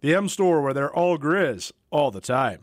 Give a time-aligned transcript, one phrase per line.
[0.00, 2.62] The M Store, where they're all Grizz all the time.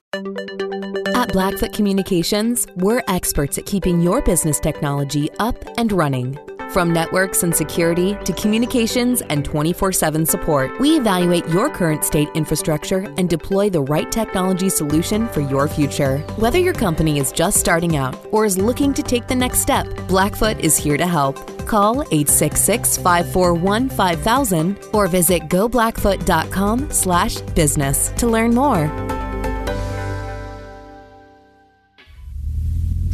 [1.15, 6.39] At Blackfoot Communications, we're experts at keeping your business technology up and running.
[6.71, 12.29] From networks and security to communications and 24 7 support, we evaluate your current state
[12.35, 16.19] infrastructure and deploy the right technology solution for your future.
[16.37, 19.87] Whether your company is just starting out or is looking to take the next step,
[20.07, 21.54] Blackfoot is here to help.
[21.65, 28.91] Call 866 541 5000 or visit goblackfoot.com slash business to learn more.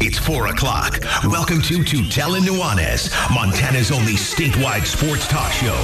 [0.03, 0.99] It's 4 o'clock.
[1.25, 5.79] Welcome to Tutel and Nuanez, Montana's only statewide sports talk show.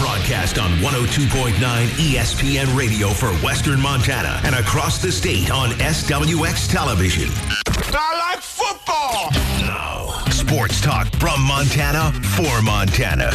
[0.00, 7.28] Broadcast on 102.9 ESPN radio for Western Montana and across the state on SWX television.
[7.94, 9.51] I like football!
[10.52, 13.30] Sports talk from Montana for Montana.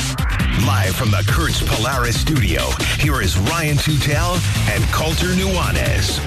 [0.68, 2.62] Live from the Kurtz Polaris studio,
[3.00, 4.36] here is Ryan Tutel
[4.70, 6.20] and Colter Nuanez.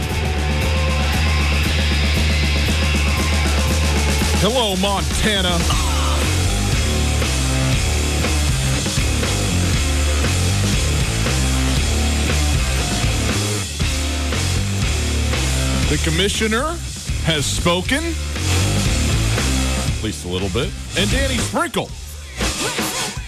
[4.40, 5.56] Hello, Montana.
[15.88, 16.76] The commissioner
[17.22, 18.02] has spoken,
[20.00, 21.90] at least a little bit, and Danny Sprinkle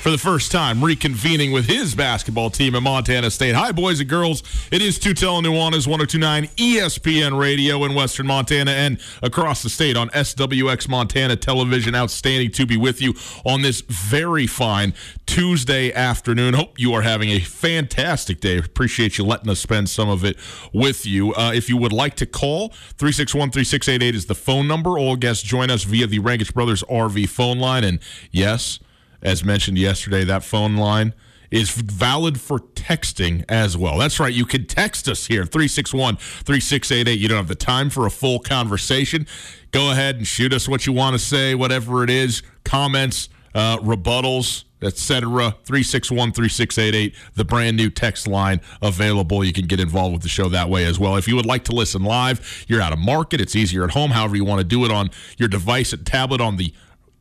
[0.03, 3.55] for the first time reconvening with his basketball team at Montana State.
[3.55, 4.43] Hi, boys and girls.
[4.73, 10.09] It is Tutel Nuanez 1029 ESPN Radio in Western Montana and across the state on
[10.09, 11.95] SWX Montana Television.
[11.95, 13.15] Outstanding to be with you
[13.45, 14.93] on this very fine
[15.27, 16.55] Tuesday afternoon.
[16.55, 18.59] Hope you are having a fantastic day.
[18.59, 20.37] Appreciate you letting us spend some of it
[20.73, 21.33] with you.
[21.35, 24.99] Uh, if you would like to call, 361 3688 is the phone number.
[24.99, 27.85] All guests join us via the Rangitsch Brothers RV phone line.
[27.85, 28.01] And
[28.33, 28.81] yes,
[29.23, 31.15] as mentioned yesterday, that phone line
[31.51, 33.99] is valid for texting as well.
[33.99, 34.33] That's right.
[34.33, 37.21] You can text us here, 361 3688.
[37.21, 39.27] You don't have the time for a full conversation.
[39.71, 43.79] Go ahead and shoot us what you want to say, whatever it is, comments, uh,
[43.79, 45.55] rebuttals, etc.
[45.65, 49.45] 361 3688, the brand new text line available.
[49.45, 51.17] You can get involved with the show that way as well.
[51.17, 53.41] If you would like to listen live, you're out of market.
[53.41, 56.41] It's easier at home, however you want to do it on your device and tablet
[56.41, 56.73] on the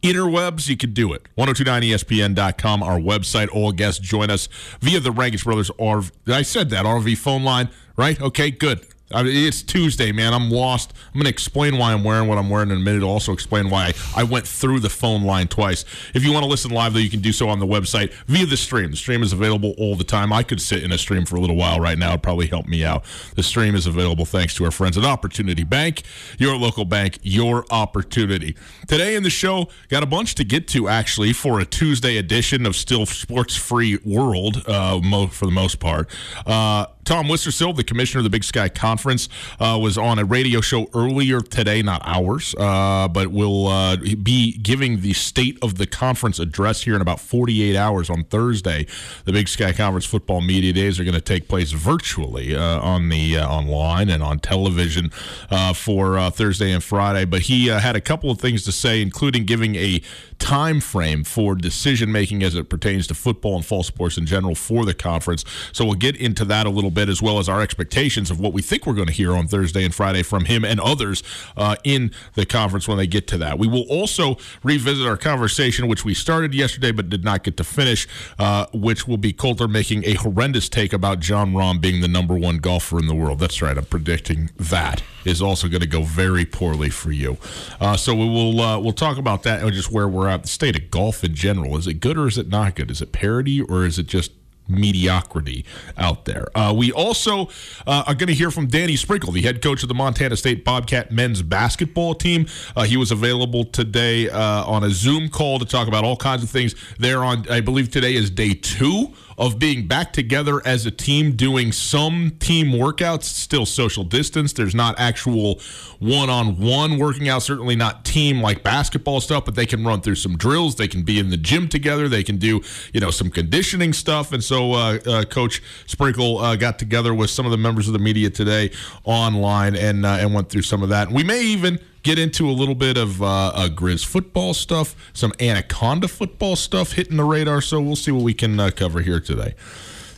[0.02, 1.28] interwebs, you can do it.
[1.38, 3.50] 1029ESPN.com, our website.
[3.54, 4.48] All guests join us
[4.80, 6.12] via the Rangitsch Brothers RV.
[6.28, 8.20] I said that, RV phone line, right?
[8.22, 8.86] Okay, good.
[9.14, 10.34] I mean, it's Tuesday, man.
[10.34, 10.94] I'm lost.
[11.08, 13.04] I'm going to explain why I'm wearing what I'm wearing in a minute.
[13.04, 15.86] Also, explain why I went through the phone line twice.
[16.14, 18.46] If you want to listen live, though, you can do so on the website via
[18.46, 18.92] the stream.
[18.92, 20.32] The stream is available all the time.
[20.34, 22.10] I could sit in a stream for a little while right now.
[22.10, 23.04] It'd probably help me out.
[23.36, 26.04] The stream is available thanks to our friends at Opportunity Bank,
[26.38, 28.56] your local bank, your opportunity.
[28.88, 32.66] Today in the show, got a bunch to get to actually for a Tuesday edition
[32.66, 36.10] of Still Sports Free World, uh, for the most part.
[36.46, 39.28] Uh, Tom Wistrcill, the commissioner of the Big Sky Conference,
[39.60, 44.58] uh, was on a radio show earlier today, not ours, uh, but will uh, be
[44.58, 48.86] giving the state of the conference address here in about 48 hours on Thursday.
[49.26, 53.10] The Big Sky Conference football media days are going to take place virtually uh, on
[53.10, 55.12] the uh, online and on television
[55.50, 57.26] uh, for Thursday and Friday.
[57.26, 60.02] But he had a couple of things to say, including giving a
[60.38, 64.56] time frame for decision making as it pertains to football and fall sports in general
[64.56, 65.46] for the conference.
[65.72, 68.54] So we'll get into that a little bit as well as our expectations of what
[68.54, 71.24] we think we're we're going to hear on Thursday and Friday from him and others
[71.56, 73.58] uh, in the conference when they get to that.
[73.58, 77.64] We will also revisit our conversation, which we started yesterday but did not get to
[77.64, 78.06] finish,
[78.38, 82.38] uh, which will be Colter making a horrendous take about Jon Rahm being the number
[82.38, 83.40] one golfer in the world.
[83.40, 83.78] That's right.
[83.78, 87.38] I'm predicting that is also going to go very poorly for you.
[87.80, 90.42] Uh, so we will uh, we'll talk about that and just where we're at.
[90.42, 92.92] The state of golf in general is it good or is it not good?
[92.92, 94.32] Is it parity or is it just
[94.72, 95.66] mediocrity
[95.98, 96.48] out there.
[96.56, 97.50] Uh, we also
[97.86, 100.64] uh, are going to hear from Danny Sprinkle, the head coach of the Montana State
[100.64, 102.48] Bobcat men's basketball team.
[102.76, 106.44] Uh, he was available today uh, on a Zoom call to talk about all kinds
[106.44, 106.76] of things.
[107.00, 111.36] There on, I believe today is day two of being back together as a team
[111.36, 114.54] doing some team workouts, still social distance.
[114.54, 115.60] There's not actual
[116.00, 120.02] one on one working out, certainly not team like basketball stuff, but they can run
[120.02, 120.76] through some drills.
[120.76, 122.08] They can be in the gym together.
[122.08, 122.62] They can do,
[122.94, 124.32] you know, some conditioning stuff.
[124.34, 127.94] And so uh, uh, Coach Sprinkle uh, got together with some of the members of
[127.94, 128.72] the media today
[129.04, 131.08] online and, uh, and went through some of that.
[131.08, 134.96] And we may even get into a little bit of uh, uh, Grizz football stuff,
[135.14, 137.62] some Anaconda football stuff hitting the radar.
[137.62, 139.56] So we'll see what we can uh, cover here today.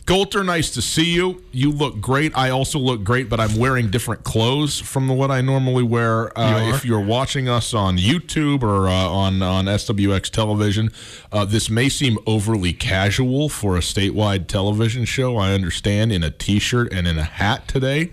[0.06, 1.42] Colter, nice to see you.
[1.50, 2.36] You look great.
[2.36, 6.38] I also look great, but I'm wearing different clothes from what I normally wear.
[6.38, 10.92] Uh, you if you're watching us on YouTube or uh, on on SWX television,
[11.32, 15.38] uh, this may seem overly casual for a statewide television show.
[15.38, 18.10] I understand in a T-shirt and in a hat today.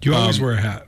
[0.00, 0.85] You always um, wear a hat.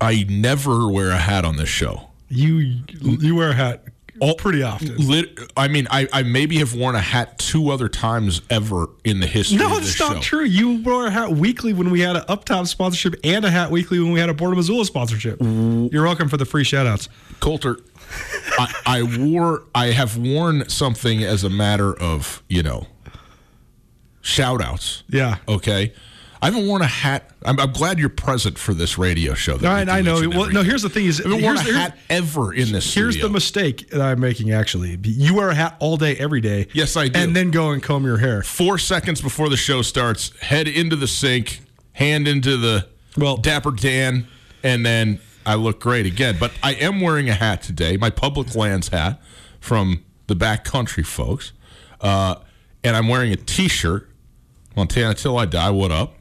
[0.00, 2.10] I never wear a hat on this show.
[2.28, 3.84] You you wear a hat
[4.20, 4.96] all pretty often.
[4.96, 9.20] Lit, I mean, I, I maybe have worn a hat two other times ever in
[9.20, 9.58] the history.
[9.58, 10.20] No, it's not show.
[10.20, 10.44] true.
[10.44, 13.98] You wore a hat weekly when we had an Uptop sponsorship, and a hat weekly
[13.98, 15.38] when we had a Port of Missoula sponsorship.
[15.40, 17.08] You're welcome for the free shoutouts,
[17.40, 17.78] Colter.
[18.58, 19.64] I, I wore.
[19.74, 22.86] I have worn something as a matter of you know
[24.22, 25.02] shoutouts.
[25.08, 25.38] Yeah.
[25.48, 25.94] Okay.
[26.42, 27.30] I haven't worn a hat.
[27.44, 29.58] I'm, I'm glad you're present for this radio show.
[29.58, 30.26] Right, I know.
[30.28, 30.62] Well, no.
[30.62, 32.94] Here's the thing: is I haven't worn a hat ever in this.
[32.94, 33.28] Here's studio.
[33.28, 34.50] the mistake that I'm making.
[34.52, 36.68] Actually, you wear a hat all day, every day.
[36.72, 37.18] Yes, I do.
[37.18, 38.42] And then go and comb your hair.
[38.42, 41.60] Four seconds before the show starts, head into the sink,
[41.92, 42.86] hand into the
[43.18, 44.26] well Dapper Dan,
[44.62, 46.36] and then I look great again.
[46.40, 49.20] But I am wearing a hat today, my public lands hat
[49.60, 51.52] from the backcountry folks,
[52.00, 52.36] uh,
[52.82, 54.06] and I'm wearing a T-shirt.
[54.76, 55.70] Montana till I die.
[55.70, 56.14] What up?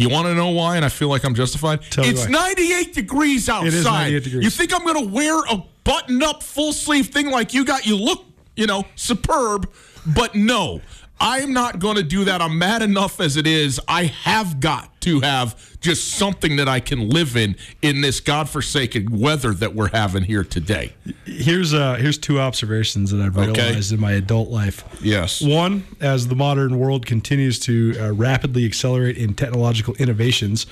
[0.00, 0.76] You want to know why?
[0.76, 1.82] And I feel like I'm justified.
[1.90, 3.68] Tell it's 98 degrees outside.
[3.68, 4.44] It is 98 degrees.
[4.44, 7.86] You think I'm going to wear a button up full sleeve thing like you got?
[7.86, 8.24] You look,
[8.56, 9.70] you know, superb,
[10.06, 10.80] but no.
[11.20, 12.40] I'm not going to do that.
[12.40, 13.78] I'm mad enough as it is.
[13.86, 19.18] I have got to have just something that I can live in in this godforsaken
[19.18, 20.94] weather that we're having here today.
[21.24, 23.94] Here's uh here's two observations that I've realized okay.
[23.94, 24.84] in my adult life.
[25.02, 25.42] Yes.
[25.42, 30.66] One, as the modern world continues to uh, rapidly accelerate in technological innovations,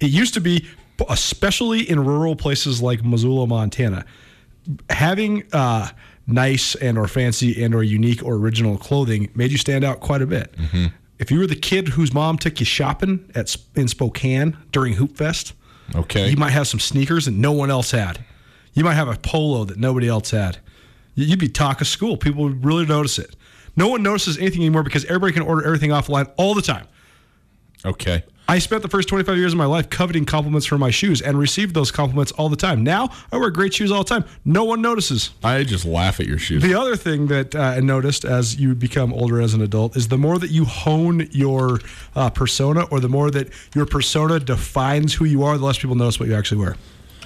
[0.00, 0.66] it used to be
[1.08, 4.04] especially in rural places like Missoula, Montana,
[4.90, 5.88] having uh
[6.28, 10.22] nice and or fancy and or unique or original clothing made you stand out quite
[10.22, 10.52] a bit.
[10.52, 10.86] Mm-hmm.
[11.18, 15.16] If you were the kid whose mom took you shopping at in Spokane during Hoop
[15.16, 15.54] Fest,
[15.96, 18.24] okay, you might have some sneakers that no one else had.
[18.74, 20.58] You might have a polo that nobody else had.
[21.14, 22.16] You'd be talk of school.
[22.16, 23.34] People would really notice it.
[23.74, 26.86] No one notices anything anymore because everybody can order everything offline all the time.
[27.84, 28.22] Okay.
[28.50, 31.38] I spent the first 25 years of my life coveting compliments for my shoes and
[31.38, 32.82] received those compliments all the time.
[32.82, 34.24] Now I wear great shoes all the time.
[34.42, 35.32] No one notices.
[35.44, 36.62] I just laugh at your shoes.
[36.62, 40.08] The other thing that uh, I noticed as you become older as an adult is
[40.08, 41.80] the more that you hone your
[42.16, 45.94] uh, persona or the more that your persona defines who you are, the less people
[45.94, 46.76] notice what you actually wear.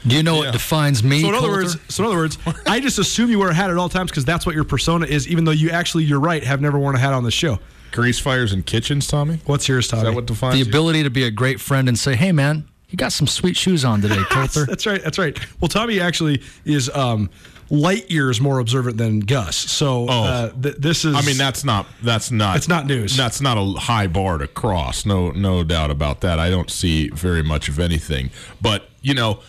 [0.05, 0.47] Do you know yeah.
[0.47, 1.23] what defines me?
[1.23, 2.37] So in other words, so in other words,
[2.67, 5.07] I just assume you wear a hat at all times because that's what your persona
[5.07, 7.61] is, even though you actually, you're right, have never worn a hat on the show.
[7.93, 9.39] Grease fires in kitchens, Tommy.
[9.47, 10.03] What's yours, Tommy?
[10.03, 10.65] Is that what defines the you?
[10.65, 13.85] ability to be a great friend and say, "Hey, man, you got some sweet shoes
[13.85, 15.03] on today, Colter." that's right.
[15.03, 15.39] That's right.
[15.61, 16.91] Well, Tommy actually is.
[16.91, 17.31] Um,
[17.73, 19.57] light years more observant than Gus.
[19.57, 20.25] So oh.
[20.25, 21.17] uh, th- this is.
[21.17, 22.57] I mean, that's not that's not.
[22.57, 23.17] It's not news.
[23.17, 25.07] That's not a high bar to cross.
[25.07, 26.39] No, no doubt about that.
[26.39, 28.31] I don't see very much of anything.
[28.61, 29.41] But you know,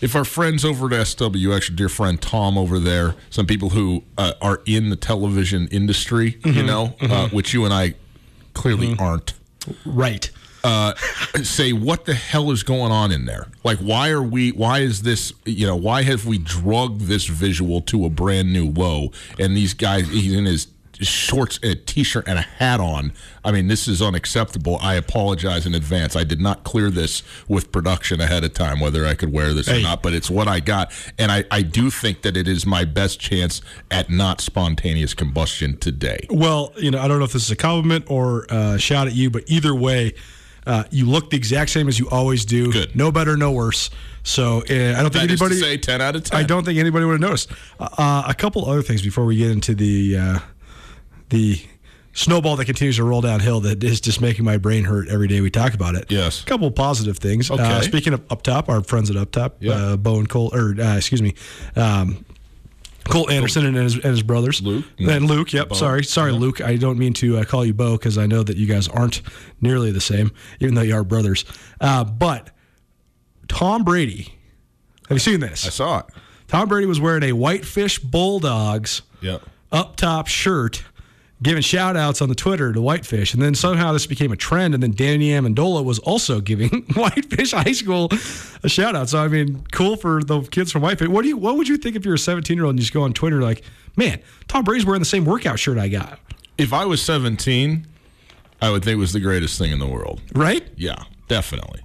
[0.00, 4.32] if our friends over at SWX, dear friend Tom over there, some people who uh,
[4.40, 7.12] are in the television industry, mm-hmm, you know, uh, mm-hmm.
[7.12, 7.94] uh, which you and I
[8.54, 9.02] clearly mm-hmm.
[9.02, 9.34] aren't.
[9.84, 10.30] Right.
[10.64, 10.94] Uh,
[11.42, 13.46] say what the hell is going on in there?
[13.62, 14.50] Like, why are we?
[14.50, 15.32] Why is this?
[15.44, 19.12] You know, why have we drugged this visual to a brand new low?
[19.38, 20.66] And these guys, he's in his
[21.00, 23.12] shorts a t-shirt and a hat on.
[23.44, 24.78] I mean, this is unacceptable.
[24.80, 26.16] I apologize in advance.
[26.16, 29.66] I did not clear this with production ahead of time whether I could wear this
[29.68, 29.80] hey.
[29.80, 30.92] or not, but it's what I got.
[31.18, 33.60] And I, I do think that it is my best chance
[33.90, 36.26] at not spontaneous combustion today.
[36.30, 39.14] Well, you know, I don't know if this is a compliment or a shot at
[39.14, 40.14] you, but either way,
[40.66, 42.72] Uh, you look the exact same as you always do.
[42.72, 42.96] Good.
[42.96, 43.88] No better, no worse.
[44.24, 45.60] So uh, I don't think That is to anybody.
[45.60, 46.40] say 10 out of 10.
[46.40, 47.52] I don't think anybody would have noticed.
[47.78, 50.38] Uh, a couple other things before we get into the uh,
[51.30, 51.60] the
[52.12, 55.40] snowball that continues to roll downhill that is just making my brain hurt every day
[55.40, 56.06] we talk about it.
[56.08, 56.42] Yes.
[56.42, 57.50] A couple positive things.
[57.50, 57.82] Uh, Okay.
[57.82, 59.72] speaking of up top, our friends at up top, Yeah.
[59.72, 61.34] uh, Bo and Cole, or uh, excuse me,
[61.76, 62.24] um,
[63.04, 64.60] Colt Anderson and his, and his brothers.
[64.62, 64.84] Luke.
[64.98, 65.68] And Luke, yep.
[65.68, 65.74] Bo.
[65.76, 66.02] Sorry.
[66.04, 66.60] Sorry, Luke.
[66.60, 69.22] I don't mean to uh, call you Bo because I know that you guys aren't
[69.60, 71.44] nearly the same, even though you are brothers.
[71.80, 72.50] Uh, but
[73.48, 74.34] Tom Brady,
[75.08, 75.66] have you seen this?
[75.66, 76.06] I saw it.
[76.48, 79.42] Tom Brady was wearing a Whitefish Bulldogs Yep.
[79.70, 80.82] up top shirt,
[81.42, 83.34] giving shout outs on the Twitter to Whitefish.
[83.34, 84.72] And then somehow this became a trend.
[84.74, 88.08] And then Danny Amendola was also giving Whitefish High School
[88.62, 89.08] a shout out.
[89.10, 91.08] So, I mean, cool for the kids from Whitefish.
[91.08, 92.82] What do you, what would you think if you're a 17 year old and you
[92.82, 93.62] just go on Twitter like,
[93.96, 96.18] man, Tom Brady's wearing the same workout shirt I got,
[96.58, 97.86] If I was 17,
[98.62, 100.22] I would think it was the greatest thing in the world.
[100.34, 100.66] right?
[100.76, 101.80] Yeah, definitely.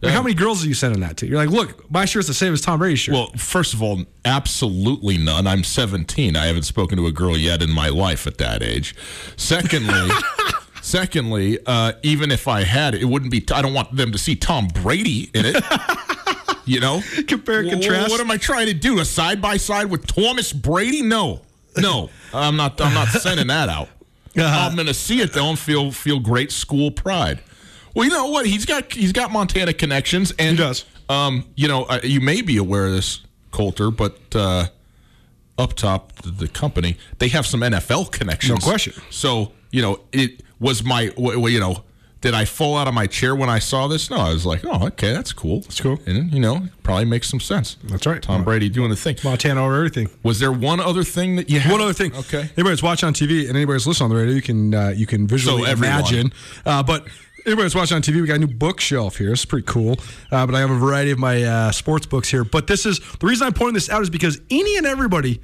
[0.00, 1.26] Like, how many girls are you sending that to?
[1.26, 3.14] You're like, look, my shirt's the same as Tom Brady's shirt.
[3.14, 5.46] Well, first of all, absolutely none.
[5.46, 6.36] I'm 17.
[6.36, 8.94] I haven't spoken to a girl yet in my life at that age.
[9.36, 10.08] Secondly,
[10.82, 13.44] secondly, uh, even if I had, it wouldn't be.
[13.52, 15.64] I don't want them to see Tom Brady in it.
[16.64, 18.10] You know, Compare and contrast.
[18.10, 18.98] What am I trying to do?
[18.98, 21.00] A side by side with Thomas Brady?
[21.00, 21.40] No,
[21.78, 22.10] no.
[22.34, 22.78] I'm not.
[22.78, 23.88] I'm not sending that out.
[24.36, 24.68] Uh-huh.
[24.68, 27.40] I'm going to see it though and feel feel great school pride.
[27.98, 28.46] Well, you know what?
[28.46, 30.84] He's got he's got Montana connections, and He does.
[31.08, 34.66] Um, you know, uh, you may be aware of this, Colter, but uh,
[35.58, 38.60] up top, the, the company they have some NFL connections.
[38.64, 38.92] No question.
[39.10, 41.82] So you know, it was my w- w- you know.
[42.20, 44.10] Did I fall out of my chair when I saw this?
[44.10, 45.60] No, I was like, "Oh, okay, that's cool.
[45.60, 46.00] That's cool.
[46.04, 48.20] and you know, probably makes some sense." That's right.
[48.20, 49.16] Tom Brady doing the thing.
[49.22, 50.08] Montana over everything.
[50.24, 51.70] Was there one other thing that you had?
[51.70, 52.12] One other thing.
[52.16, 52.40] Okay.
[52.56, 54.88] Anybody that's watching on TV and anybody that's listening on the radio, you can uh,
[54.96, 56.32] you can visually So imagine.
[56.66, 57.06] Uh, but
[57.56, 59.32] that's watching on TV, we got a new bookshelf here.
[59.32, 59.98] It's pretty cool.
[60.30, 62.44] Uh, but I have a variety of my uh, sports books here.
[62.44, 65.40] But this is the reason I'm pointing this out is because any and everybody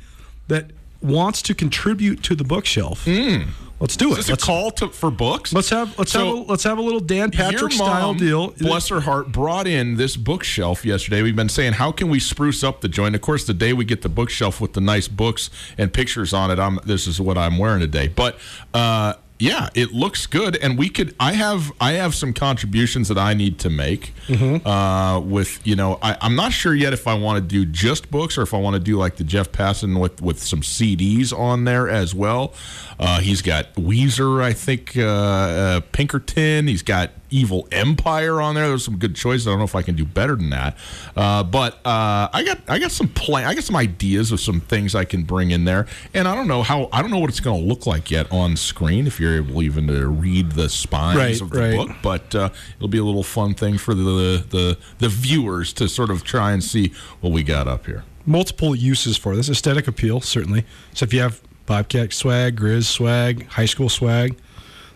[0.48, 0.70] that
[1.02, 4.16] wants to contribute to the bookshelf, let's do it.
[4.16, 5.52] This let's, a call to, for books?
[5.52, 8.50] let's have let's So- have a, let's have a little Dan Patrick Your style deal.
[8.58, 11.22] Bless her heart, brought in this bookshelf yesterday.
[11.22, 13.14] We've been saying, how can we spruce up the joint?
[13.14, 16.50] Of course, the day we get the bookshelf with the nice books and pictures on
[16.50, 18.08] it, I'm this is what I'm wearing today.
[18.08, 18.38] But
[18.72, 21.14] uh, yeah, it looks good, and we could.
[21.20, 24.14] I have I have some contributions that I need to make.
[24.26, 24.66] Mm-hmm.
[24.66, 28.10] Uh, with you know, I, I'm not sure yet if I want to do just
[28.10, 31.38] books or if I want to do like the Jeff Passan with with some CDs
[31.38, 32.54] on there as well.
[32.98, 36.68] Uh, he's got Weezer, I think, uh, uh, Pinkerton.
[36.68, 38.68] He's got Evil Empire on there.
[38.68, 39.48] There's some good choices.
[39.48, 40.76] I don't know if I can do better than that,
[41.16, 43.46] uh, but uh, I got I got some plan.
[43.46, 46.46] I got some ideas of some things I can bring in there, and I don't
[46.46, 49.08] know how I don't know what it's going to look like yet on screen.
[49.08, 51.76] If you're able even to read the spines Right, of the right.
[51.76, 55.88] book, but uh, it'll be a little fun thing for the, the the viewers to
[55.88, 58.04] sort of try and see what we got up here.
[58.26, 60.64] multiple uses for this aesthetic appeal certainly
[60.94, 64.36] so if you have bobcat swag grizz swag high school swag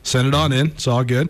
[0.02, 1.28] send it on in it's all good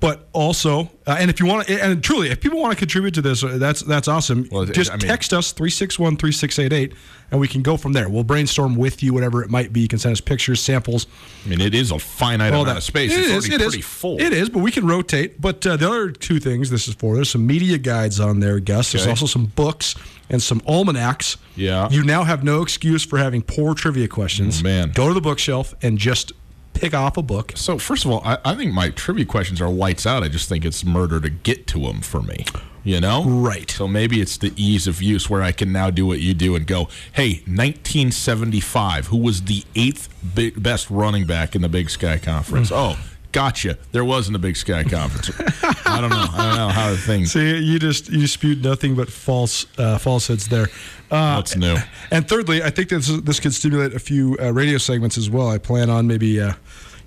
[0.00, 3.14] but also uh, and if you want to and truly if people want to contribute
[3.14, 6.94] to this uh, that's that's awesome Well, just I mean- text us 361-3688
[7.30, 9.88] and we can go from there we'll brainstorm with you whatever it might be you
[9.88, 11.06] can send us pictures samples
[11.44, 13.12] I mean, it is a finite all amount that of space.
[13.12, 13.66] It it's is, already it is.
[13.68, 14.18] pretty full.
[14.20, 15.38] It is, but we can rotate.
[15.42, 18.60] But uh, the other two things this is for there's some media guides on there,
[18.60, 18.92] Gus.
[18.92, 19.10] There's Okay.
[19.10, 19.94] also some books
[20.30, 21.36] and some almanacs.
[21.54, 21.90] Yeah.
[21.90, 24.60] You now have no excuse for having poor trivia questions.
[24.60, 24.92] Oh, man.
[24.92, 26.32] Go to the bookshelf and just
[26.74, 27.52] pick off a book.
[27.54, 30.22] So first of all, I, I think my trivia questions are lights out.
[30.22, 32.44] I just think it's murder to get to them for me.
[32.86, 33.70] You know, Right.
[33.70, 36.54] So maybe it's the ease of use where I can now do what you do
[36.54, 41.88] and go, "Hey, 1975, who was the eighth big, best running back in the Big
[41.88, 42.74] Sky Conference?" Hmm.
[42.74, 42.98] oh,
[43.32, 43.78] gotcha.
[43.92, 45.30] There wasn't a Big Sky Conference.
[45.86, 46.26] I don't know.
[46.32, 47.24] I don't know how the thing.
[47.26, 50.66] See, you just you spewed nothing but false uh, falsehoods there.
[51.10, 51.76] Uh, What's new?
[52.10, 55.48] And thirdly, I think this this could stimulate a few uh, radio segments as well.
[55.48, 56.52] I plan on maybe uh,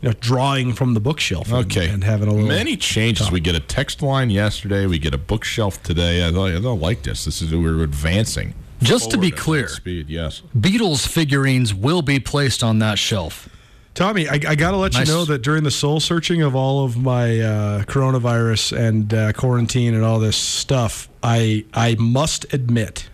[0.01, 1.47] you know drawing from the bookshelf.
[1.51, 1.89] and- Okay.
[1.89, 3.31] and, having a little Many changes.
[3.31, 4.85] We get a text line yesterday.
[4.85, 6.23] We get a bookshelf today.
[6.23, 7.25] I, I don't like this.
[7.25, 8.53] This is we're advancing.
[8.83, 10.07] Just to be clear, speed.
[10.09, 10.43] Yes.
[10.55, 13.49] Beatles figurines will be placed on that shelf.
[13.95, 15.07] Tommy, I, I got to let Nice.
[15.07, 19.33] you know that during the soul searching of all of my uh, coronavirus and uh,
[19.33, 23.09] quarantine and all this stuff, I I must admit,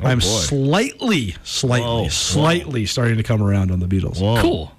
[0.00, 0.26] I'm Oh, boy.
[0.26, 2.08] slightly, slightly, Whoa, whoa.
[2.08, 4.20] slightly starting to come around on the Beatles.
[4.20, 4.40] Whoa.
[4.42, 4.72] Cool.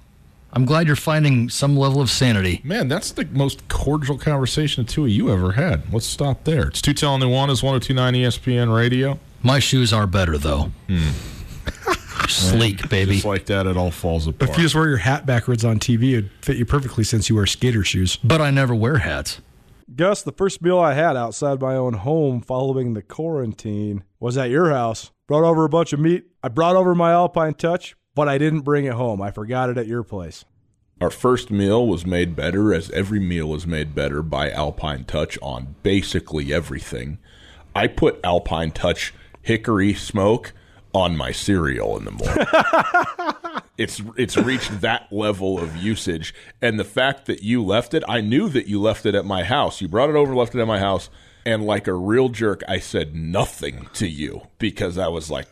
[0.52, 2.60] I'm glad you're finding some level of sanity.
[2.64, 5.92] Man, that's the most cordial conversation the two of you ever had.
[5.92, 6.68] Let's stop there.
[6.68, 9.18] It's Tutel and Nuanez, 1029 ESPN Radio.
[9.42, 10.70] My shoes are better though.
[10.88, 11.10] Hmm.
[12.28, 13.14] Sleek, baby.
[13.14, 14.50] Just like that, it all falls apart.
[14.50, 17.36] If you just wear your hat backwards on TV, it'd fit you perfectly since you
[17.36, 18.16] wear skater shoes.
[18.16, 19.40] But I never wear hats.
[19.96, 24.50] Gus, the first meal I had outside my own home following the quarantine was at
[24.50, 25.10] your house.
[25.26, 26.24] Brought over a bunch of meat.
[26.42, 29.22] I brought over my Alpine Touch, but I didn't bring it home.
[29.22, 30.44] I forgot it at your place.
[31.00, 35.38] Our first meal was made better, as every meal is made better by Alpine Touch
[35.40, 37.16] on basically everything.
[37.74, 40.52] I put Alpine Touch hickory smoke
[40.92, 43.62] on my cereal in the morning.
[43.78, 48.20] it's it's reached that level of usage, and the fact that you left it, I
[48.20, 49.80] knew that you left it at my house.
[49.80, 51.08] You brought it over, left it at my house,
[51.46, 55.46] and like a real jerk, I said nothing to you because I was like,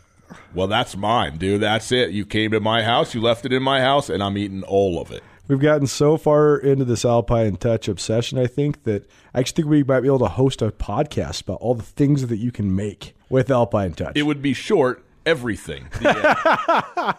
[0.55, 1.61] "Well, that's mine, dude.
[1.61, 2.11] That's it.
[2.11, 5.01] You came to my house, you left it in my house, and I'm eating all
[5.01, 9.41] of it." We've gotten so far into this Alpine Touch obsession, I think, that I
[9.41, 12.37] actually think we might be able to host a podcast about all the things that
[12.37, 14.13] you can make with Alpine Touch.
[14.15, 15.89] It would be short everything.
[16.01, 17.13] Yeah.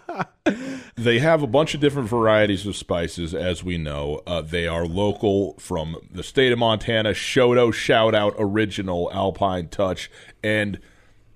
[0.96, 4.22] they have a bunch of different varieties of spices, as we know.
[4.26, 7.12] Uh, they are local from the state of Montana.
[7.12, 10.10] Shoto shout out original Alpine Touch,
[10.44, 10.80] and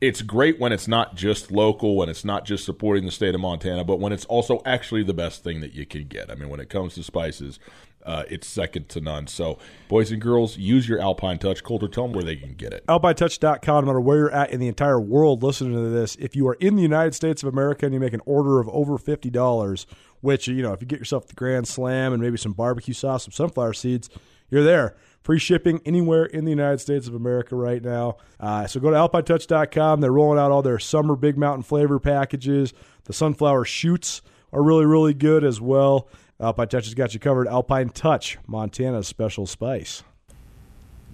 [0.03, 3.39] it's great when it's not just local, when it's not just supporting the state of
[3.39, 6.29] Montana, but when it's also actually the best thing that you can get.
[6.29, 7.57] I mean, when it comes to spices,
[8.05, 9.27] uh, it's second to none.
[9.27, 11.63] So, boys and girls, use your Alpine Touch.
[11.63, 12.85] Colter, tell them where they can get it.
[12.87, 16.49] AlpineTouch.com, no matter where you're at in the entire world listening to this, if you
[16.49, 19.85] are in the United States of America and you make an order of over $50,
[20.19, 23.23] which, you know, if you get yourself the Grand Slam and maybe some barbecue sauce,
[23.23, 24.09] some sunflower seeds,
[24.49, 24.97] you're there.
[25.23, 28.17] Free shipping anywhere in the United States of America right now.
[28.39, 30.01] Uh, so go to alpinetouch.com.
[30.01, 32.73] They're rolling out all their summer Big Mountain flavor packages.
[33.05, 36.09] The sunflower shoots are really, really good as well.
[36.41, 37.47] Alpine Touch has got you covered.
[37.47, 40.03] Alpine Touch, Montana's special spice.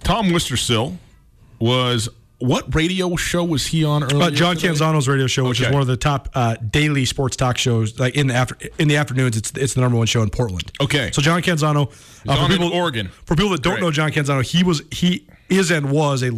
[0.02, 0.96] Tom Wistrcill
[1.60, 2.08] was
[2.40, 4.22] what radio show was he on earlier?
[4.22, 4.68] Uh, John today?
[4.68, 5.68] Canzano's radio show, which okay.
[5.68, 7.98] is one of the top uh, daily sports talk shows.
[7.98, 10.72] Like in the after in the afternoons, it's it's the number one show in Portland.
[10.80, 11.92] Okay, so John Canzano,
[12.26, 13.08] uh, for people, Oregon.
[13.24, 13.82] For people that don't Great.
[13.82, 16.28] know John Canzano, he was he is and was a,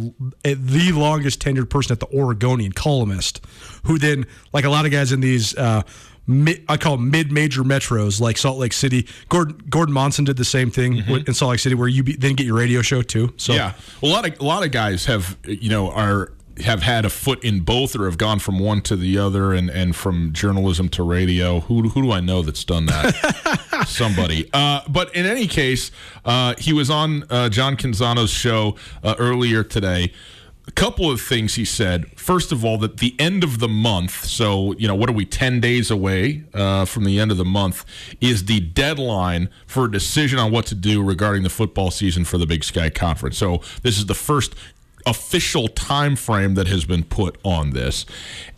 [0.43, 3.45] a, the longest tenured person at the Oregonian columnist,
[3.83, 5.83] who then like a lot of guys in these uh,
[6.27, 9.07] I call mid-major metros like Salt Lake City.
[9.27, 11.27] Gordon, Gordon Monson did the same thing mm-hmm.
[11.27, 13.33] in Salt Lake City, where you be, then get your radio show too.
[13.35, 16.31] So yeah, a lot of a lot of guys have you know are
[16.61, 19.69] have had a foot in both or have gone from one to the other and,
[19.69, 21.61] and from journalism to radio.
[21.61, 23.85] Who, who do I know that's done that?
[23.87, 24.49] Somebody.
[24.53, 25.91] Uh, but in any case,
[26.25, 30.13] uh, he was on uh, John Canzano's show uh, earlier today
[30.65, 32.07] a couple of things he said.
[32.17, 35.25] First of all, that the end of the month, so, you know, what are we,
[35.25, 37.83] 10 days away uh, from the end of the month,
[38.21, 42.37] is the deadline for a decision on what to do regarding the football season for
[42.37, 43.37] the Big Sky Conference.
[43.37, 44.55] So this is the first
[45.05, 48.05] official time frame that has been put on this.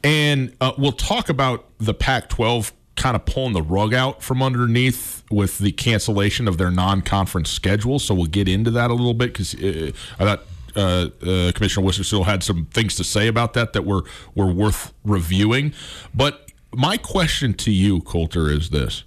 [0.04, 4.42] And uh, we'll talk about the Pac 12 kind of pulling the rug out from
[4.42, 8.00] underneath with the cancellation of their non conference schedule.
[8.00, 10.44] So we'll get into that a little bit because uh, I thought
[10.76, 14.94] uh, uh, Commissioner still had some things to say about that that were were worth
[15.04, 15.74] reviewing.
[16.14, 19.04] But my question to you, Colter, is this: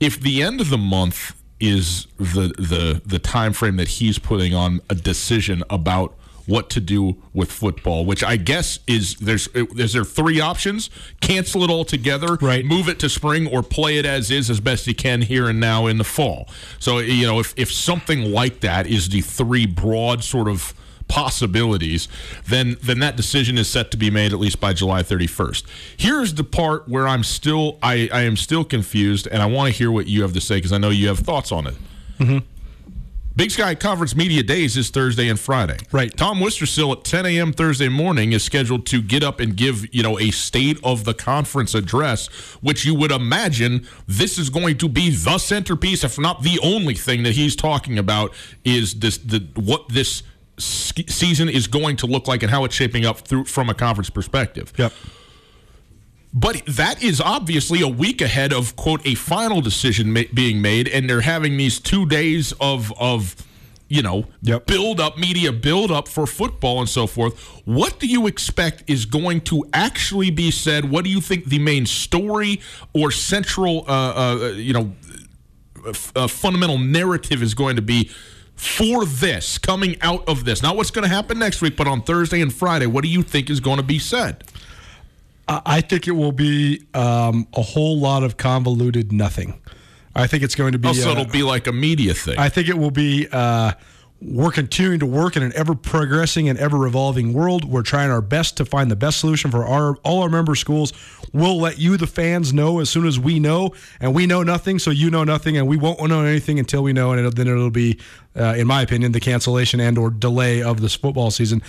[0.00, 4.54] If the end of the month is the the the time frame that he's putting
[4.54, 6.14] on a decision about
[6.46, 11.62] what to do with football, which I guess is there's is there three options: cancel
[11.62, 12.64] it altogether, right.
[12.64, 15.60] move it to spring, or play it as is as best you can here and
[15.60, 16.48] now in the fall.
[16.78, 20.74] So you know if if something like that is the three broad sort of
[21.08, 22.08] possibilities,
[22.46, 25.64] then then that decision is set to be made at least by July 31st.
[25.96, 29.78] Here's the part where I'm still I, I am still confused, and I want to
[29.78, 31.74] hear what you have to say because I know you have thoughts on it.
[32.18, 32.38] Mm-hmm.
[33.34, 35.78] Big Sky Conference Media Days is Thursday and Friday.
[35.90, 36.14] Right.
[36.14, 37.52] Tom Wistrcill at 10 a.m.
[37.54, 41.14] Thursday morning is scheduled to get up and give, you know, a state of the
[41.14, 42.26] conference address,
[42.60, 46.94] which you would imagine this is going to be the centerpiece, if not the only
[46.94, 48.34] thing that he's talking about
[48.64, 50.22] is this the what this
[50.58, 54.10] season is going to look like and how it's shaping up through from a conference
[54.10, 54.72] perspective.
[54.76, 54.92] Yep.
[56.34, 60.88] But that is obviously a week ahead of quote a final decision ma- being made,
[60.88, 63.36] and they're having these two days of of
[63.88, 64.66] you know yep.
[64.66, 67.38] build up media build up for football and so forth.
[67.66, 70.90] What do you expect is going to actually be said?
[70.90, 72.60] What do you think the main story
[72.94, 74.94] or central uh, uh, you know
[76.16, 78.10] uh, fundamental narrative is going to be
[78.56, 80.62] for this coming out of this?
[80.62, 83.22] Not what's going to happen next week, but on Thursday and Friday, what do you
[83.22, 84.44] think is going to be said?
[85.48, 89.60] I think it will be um, a whole lot of convoluted nothing.
[90.14, 90.88] I think it's going to be.
[90.88, 92.38] Also, oh, uh, it'll be like a media thing.
[92.38, 93.28] I think it will be.
[93.30, 93.72] Uh,
[94.24, 97.64] we're continuing to work in an ever progressing and ever evolving world.
[97.64, 100.92] We're trying our best to find the best solution for our all our member schools.
[101.32, 104.78] We'll let you, the fans, know as soon as we know, and we know nothing,
[104.78, 107.48] so you know nothing, and we won't know anything until we know, and it'll, then
[107.48, 107.98] it'll be,
[108.36, 111.62] uh, in my opinion, the cancellation and or delay of this football season.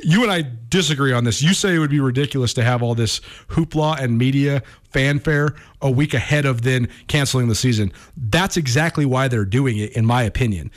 [0.00, 1.42] You and I disagree on this.
[1.42, 5.90] You say it would be ridiculous to have all this hoopla and media fanfare a
[5.90, 7.92] week ahead of then canceling the season.
[8.16, 10.70] That's exactly why they're doing it, in my opinion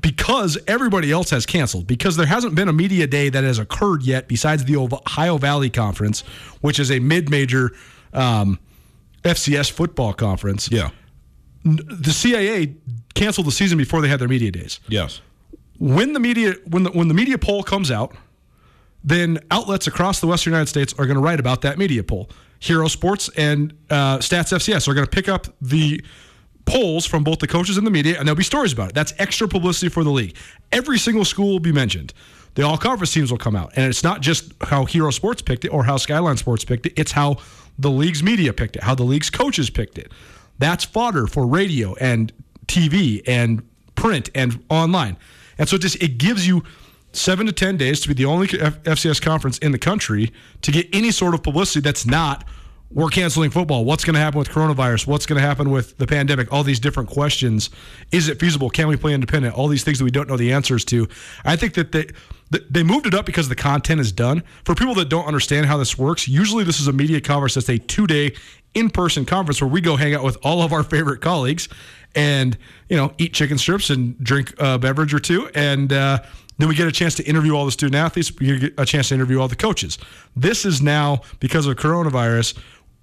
[0.00, 4.02] because everybody else has canceled, because there hasn't been a media day that has occurred
[4.02, 6.22] yet besides the Ohio Valley Conference,
[6.60, 7.70] which is a mid major
[8.12, 8.58] um,
[9.22, 10.70] FCS football conference.
[10.70, 10.90] Yeah.
[11.64, 12.76] The CAA
[13.14, 14.80] canceled the season before they had their media days.
[14.88, 15.20] Yes.
[15.78, 18.14] When the media when the when the media poll comes out,
[19.02, 22.30] then outlets across the Western United States are going to write about that media poll.
[22.58, 26.02] Hero Sports and uh, Stats FCS are going to pick up the
[26.64, 28.94] polls from both the coaches and the media, and there'll be stories about it.
[28.94, 30.36] That's extra publicity for the league.
[30.72, 32.12] Every single school will be mentioned.
[32.54, 33.72] The all conference teams will come out.
[33.76, 36.92] And it's not just how Hero Sports picked it or how Skyline Sports picked it,
[36.96, 37.36] it's how
[37.78, 40.12] the league's media picked it, how the league's coaches picked it.
[40.58, 42.32] That's fodder for radio and
[42.66, 45.16] TV and print and online.
[45.58, 46.62] And so it just it gives you
[47.12, 50.88] seven to ten days to be the only FCS conference in the country to get
[50.92, 52.44] any sort of publicity that's not
[52.90, 53.84] we're canceling football.
[53.84, 55.06] What's going to happen with coronavirus?
[55.06, 56.52] What's going to happen with the pandemic?
[56.52, 57.70] All these different questions.
[58.12, 58.70] Is it feasible?
[58.70, 59.54] Can we play independent?
[59.54, 61.08] All these things that we don't know the answers to.
[61.44, 62.06] I think that they
[62.70, 64.42] they moved it up because the content is done.
[64.64, 67.68] For people that don't understand how this works, usually this is a media conference that's
[67.68, 68.34] a two day
[68.74, 71.68] in person conference where we go hang out with all of our favorite colleagues
[72.14, 72.56] and
[72.88, 75.92] you know eat chicken strips and drink a beverage or two and.
[75.92, 76.22] Uh,
[76.58, 78.32] then we get a chance to interview all the student athletes.
[78.38, 79.98] We get a chance to interview all the coaches.
[80.36, 82.56] This is now, because of coronavirus,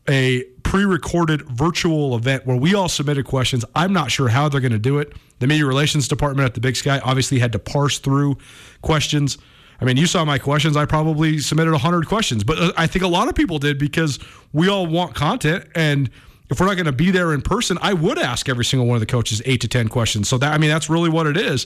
[0.09, 3.65] a pre-recorded virtual event where we all submitted questions.
[3.75, 5.13] I'm not sure how they're going to do it.
[5.39, 8.37] The media relations department at the Big Sky obviously had to parse through
[8.81, 9.37] questions.
[9.79, 10.77] I mean, you saw my questions.
[10.77, 14.19] I probably submitted 100 questions, but uh, I think a lot of people did because
[14.53, 16.09] we all want content and
[16.51, 18.97] if we're not going to be there in person, I would ask every single one
[18.97, 20.27] of the coaches 8 to 10 questions.
[20.27, 21.65] So that I mean, that's really what it is.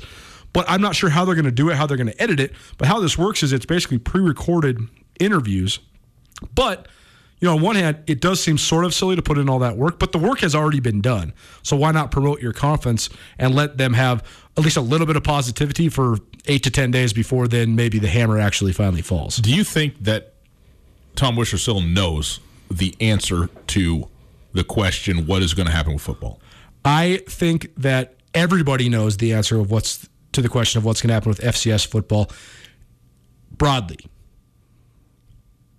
[0.54, 2.39] But I'm not sure how they're going to do it, how they're going to edit
[2.39, 2.54] it.
[2.78, 4.80] But how this works is it's basically pre-recorded
[5.19, 5.80] interviews.
[6.54, 6.88] But
[7.39, 9.60] you know, on one hand, it does seem sort of silly to put in all
[9.60, 11.34] that work, but the work has already been done.
[11.63, 14.24] So why not promote your conference and let them have
[14.58, 18.00] at least a little bit of positivity for eight to 10 days before then maybe
[18.00, 19.38] the hammer actually finally falls?
[19.38, 20.36] Do you think that
[21.15, 22.39] Tom Wistrcill knows
[22.71, 24.08] the answer to
[24.54, 26.39] the question, what is going to happen with football?
[26.86, 31.10] I think that everybody knows the answer of what's to the question of what's going
[31.10, 32.30] to happen with FCS football
[33.52, 34.00] broadly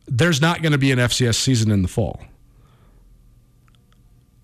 [0.07, 2.23] there's not going to be an FCS season in the fall.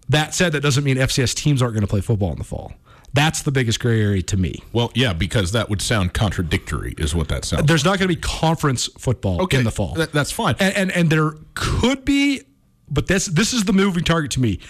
[0.09, 2.73] That said, that doesn't mean FCS teams aren't going to play football in the fall.
[3.15, 4.63] That's the biggest gray area to me.
[4.73, 7.67] Well, yeah, because that would sound contradictory, is what that sounds.
[7.67, 9.95] There's not going to be conference football okay, in the fall.
[9.95, 12.43] That, that's fine, and, and, and there could be,
[12.89, 14.61] but this this is the moving target to me.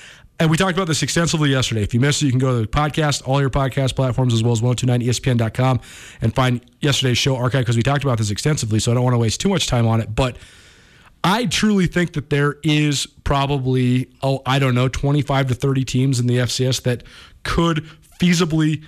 [0.40, 1.82] And we talked about this extensively yesterday.
[1.82, 4.42] If you missed it, you can go to the podcast, all your podcast platforms, as
[4.42, 5.80] well as 1029ESPN.com,
[6.20, 8.80] and find yesterday's show archive because we talked about this extensively.
[8.80, 10.36] So I don't want to waste too much time on it, but
[11.24, 16.20] I truly think that there is probably, oh, I don't know, 25 to 30 teams
[16.20, 17.04] in the FCS that
[17.44, 17.84] could
[18.20, 18.82] feasibly,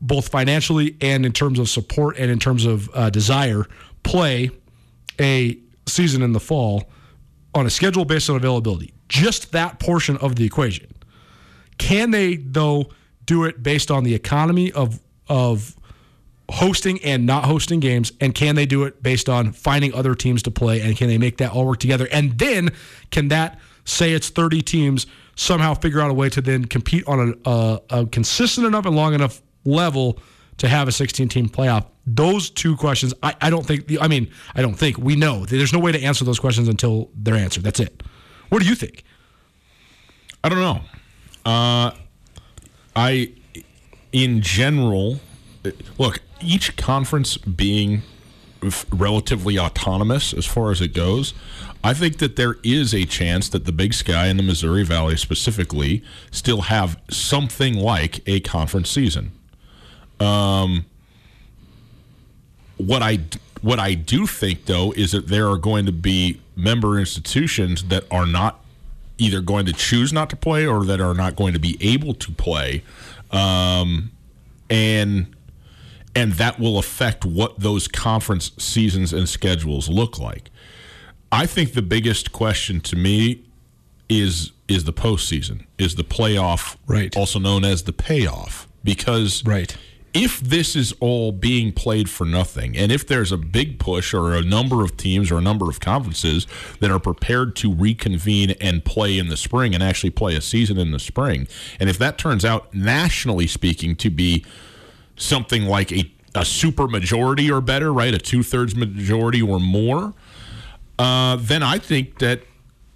[0.00, 3.66] both financially and in terms of support and in terms of uh, desire,
[4.02, 4.50] play
[5.20, 6.88] a season in the fall
[7.54, 8.94] on a schedule based on availability.
[9.08, 10.86] Just that portion of the equation.
[11.78, 12.90] Can they, though,
[13.26, 15.76] do it based on the economy of of
[16.50, 20.42] hosting and not hosting games and can they do it based on finding other teams
[20.42, 22.08] to play and can they make that all work together?
[22.12, 22.70] And then
[23.10, 27.34] can that say it's 30 teams somehow figure out a way to then compete on
[27.44, 30.18] a, a, a consistent enough and long enough level
[30.58, 31.86] to have a 16 team playoff?
[32.06, 35.44] Those two questions I, I don't think i mean i don't think we know.
[35.44, 37.64] There's no way to answer those questions until they're answered.
[37.64, 38.02] That's it.
[38.48, 39.04] What do you think?
[40.42, 40.80] I don't know.
[41.44, 41.92] Uh,
[42.96, 43.32] i
[44.12, 45.20] in general
[45.98, 48.02] look each conference being
[48.92, 51.32] relatively autonomous as far as it goes,
[51.82, 55.16] I think that there is a chance that the Big Sky and the Missouri Valley
[55.16, 59.32] specifically still have something like a conference season.
[60.18, 60.84] Um,
[62.76, 63.20] what I
[63.62, 68.04] what I do think though is that there are going to be member institutions that
[68.10, 68.62] are not
[69.18, 72.14] either going to choose not to play or that are not going to be able
[72.14, 72.82] to play,
[73.30, 74.10] um,
[74.68, 75.34] and
[76.14, 80.50] and that will affect what those conference seasons and schedules look like.
[81.32, 83.44] I think the biggest question to me
[84.08, 87.16] is is the postseason, is the playoff, right?
[87.16, 89.76] Also known as the payoff, because right
[90.12, 94.34] if this is all being played for nothing, and if there's a big push or
[94.34, 96.46] a number of teams or a number of conferences
[96.80, 100.78] that are prepared to reconvene and play in the spring and actually play a season
[100.78, 101.46] in the spring,
[101.78, 104.44] and if that turns out nationally speaking to be
[105.20, 110.14] something like a, a super majority or better, right, a two thirds majority or more,
[110.98, 112.42] uh, then I think that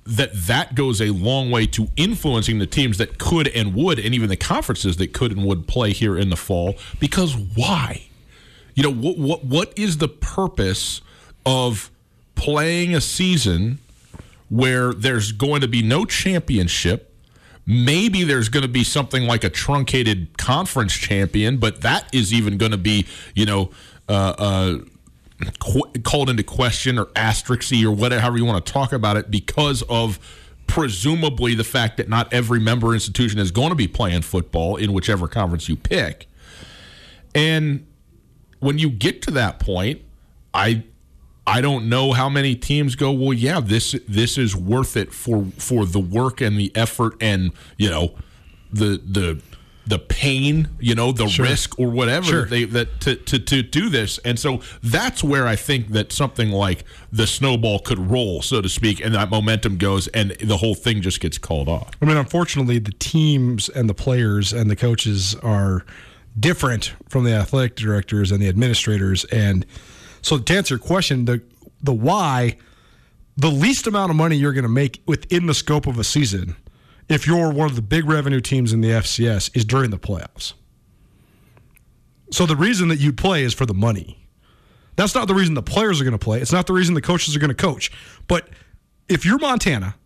[0.06, 4.14] that that goes a long way to influencing the teams that could and would, and
[4.14, 6.74] even the conferences that could and would play here in the fall.
[7.00, 8.06] Because why?
[8.74, 9.18] You know what?
[9.18, 11.00] What what is the purpose
[11.46, 11.90] of
[12.34, 13.78] playing a season
[14.50, 17.13] where there's going to be no championship?
[17.66, 22.58] Maybe there's going to be something like a truncated conference champion, but that is even
[22.58, 23.70] going to be, you know,
[24.08, 24.78] uh, uh,
[25.60, 29.82] qu- called into question or asterisky or whatever you want to talk about it because
[29.82, 30.18] of
[30.66, 34.92] presumably the fact that not every member institution is going to be playing football in
[34.92, 36.28] whichever conference you pick.
[37.34, 37.86] And
[38.60, 40.02] when you get to that point,
[40.52, 40.84] I
[41.46, 45.46] I don't know how many teams go, well, yeah, this this is worth it for
[45.58, 48.14] for the work and the effort and, you know,
[48.72, 49.40] the the
[49.86, 51.44] the pain, you know, the sure.
[51.44, 52.44] risk or whatever sure.
[52.46, 54.18] they that to, to to do this.
[54.18, 58.68] And so that's where I think that something like the snowball could roll, so to
[58.68, 61.90] speak, and that momentum goes and the whole thing just gets called off.
[62.00, 65.84] I mean, unfortunately, the teams and the players and the coaches are
[66.38, 69.24] different from the athletic directors and the administrators.
[69.26, 69.66] And
[70.24, 71.42] so to answer your question, the
[71.82, 72.56] the why,
[73.36, 76.56] the least amount of money you're going to make within the scope of a season
[77.10, 80.54] if you're one of the big revenue teams in the FCS is during the playoffs.
[82.30, 84.26] So the reason that you play is for the money.
[84.96, 86.40] That's not the reason the players are going to play.
[86.40, 87.92] It's not the reason the coaches are going to coach.
[88.26, 88.48] But
[89.08, 89.96] if you're Montana,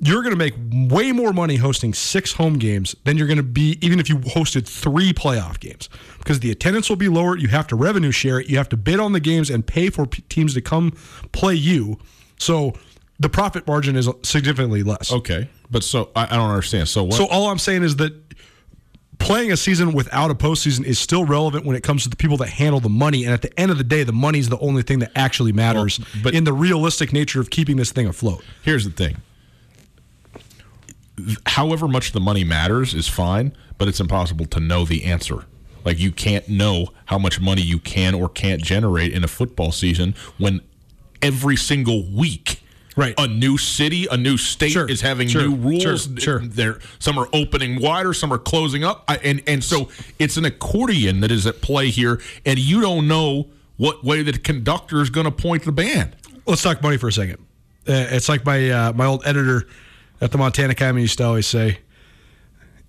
[0.00, 0.54] you're going to make
[0.90, 4.18] way more money hosting six home games than you're going to be even if you
[4.18, 7.36] hosted three playoff games because the attendance will be lower.
[7.36, 8.48] You have to revenue share it.
[8.48, 10.92] You have to bid on the games and pay for p- teams to come
[11.32, 11.98] play you.
[12.38, 12.74] So
[13.18, 15.12] the profit margin is significantly less.
[15.12, 15.48] Okay.
[15.70, 16.88] But so I, I don't understand.
[16.88, 17.14] So what?
[17.14, 18.12] So all I'm saying is that
[19.18, 22.36] playing a season without a postseason is still relevant when it comes to the people
[22.38, 23.24] that handle the money.
[23.24, 25.52] And at the end of the day, the money is the only thing that actually
[25.52, 28.44] matters well, but in the realistic nature of keeping this thing afloat.
[28.62, 29.16] Here's the thing.
[31.46, 35.44] However much the money matters is fine, but it's impossible to know the answer.
[35.84, 39.72] Like you can't know how much money you can or can't generate in a football
[39.72, 40.60] season when
[41.22, 42.62] every single week
[42.98, 43.14] Right.
[43.16, 44.90] A new city, a new state sure.
[44.90, 45.42] is having sure.
[45.42, 46.08] new rules.
[46.18, 46.42] Sure.
[46.42, 46.80] sure.
[46.98, 49.04] Some are opening wider, some are closing up.
[49.06, 53.06] I, and, and so it's an accordion that is at play here, and you don't
[53.06, 56.16] know what way the conductor is going to point the band.
[56.44, 57.36] Let's talk money for a second.
[57.88, 59.68] Uh, it's like my uh, my old editor
[60.20, 61.78] at the Montana Academy used to always say,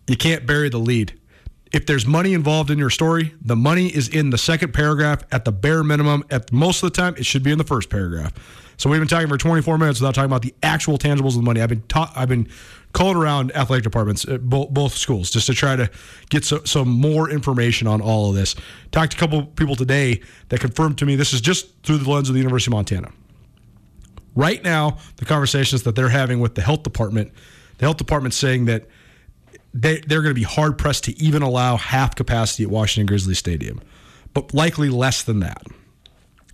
[0.08, 1.14] "You can't bury the lead."
[1.72, 5.46] If there's money involved in your story, the money is in the second paragraph at
[5.46, 6.24] the bare minimum.
[6.32, 8.34] At most of the time, it should be in the first paragraph.
[8.78, 11.42] So we've been talking for 24 minutes without talking about the actual tangibles of the
[11.44, 11.62] money.
[11.62, 12.48] I've been ta- I've been
[12.94, 15.90] calling around athletic departments uh, at both, both schools just to try to
[16.30, 18.56] get so, some more information on all of this.
[18.92, 22.10] Talked to a couple people today that confirmed to me this is just through the
[22.10, 23.12] lens of the University of Montana.
[24.36, 27.32] Right now, the conversations that they're having with the health department,
[27.78, 28.88] the health department's saying that
[29.74, 33.34] they, they're going to be hard pressed to even allow half capacity at Washington Grizzly
[33.34, 33.82] Stadium,
[34.34, 35.64] but likely less than that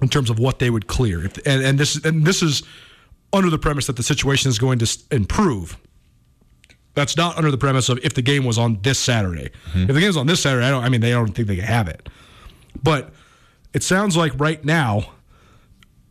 [0.01, 1.25] in terms of what they would clear.
[1.25, 2.63] If, and, and this and this is
[3.33, 5.77] under the premise that the situation is going to improve.
[6.93, 9.49] That's not under the premise of if the game was on this Saturday.
[9.71, 9.89] Mm-hmm.
[9.89, 10.83] If the game's on this Saturday, I don't.
[10.83, 12.07] I mean, they don't think they can have it.
[12.81, 13.13] But
[13.73, 15.11] it sounds like right now,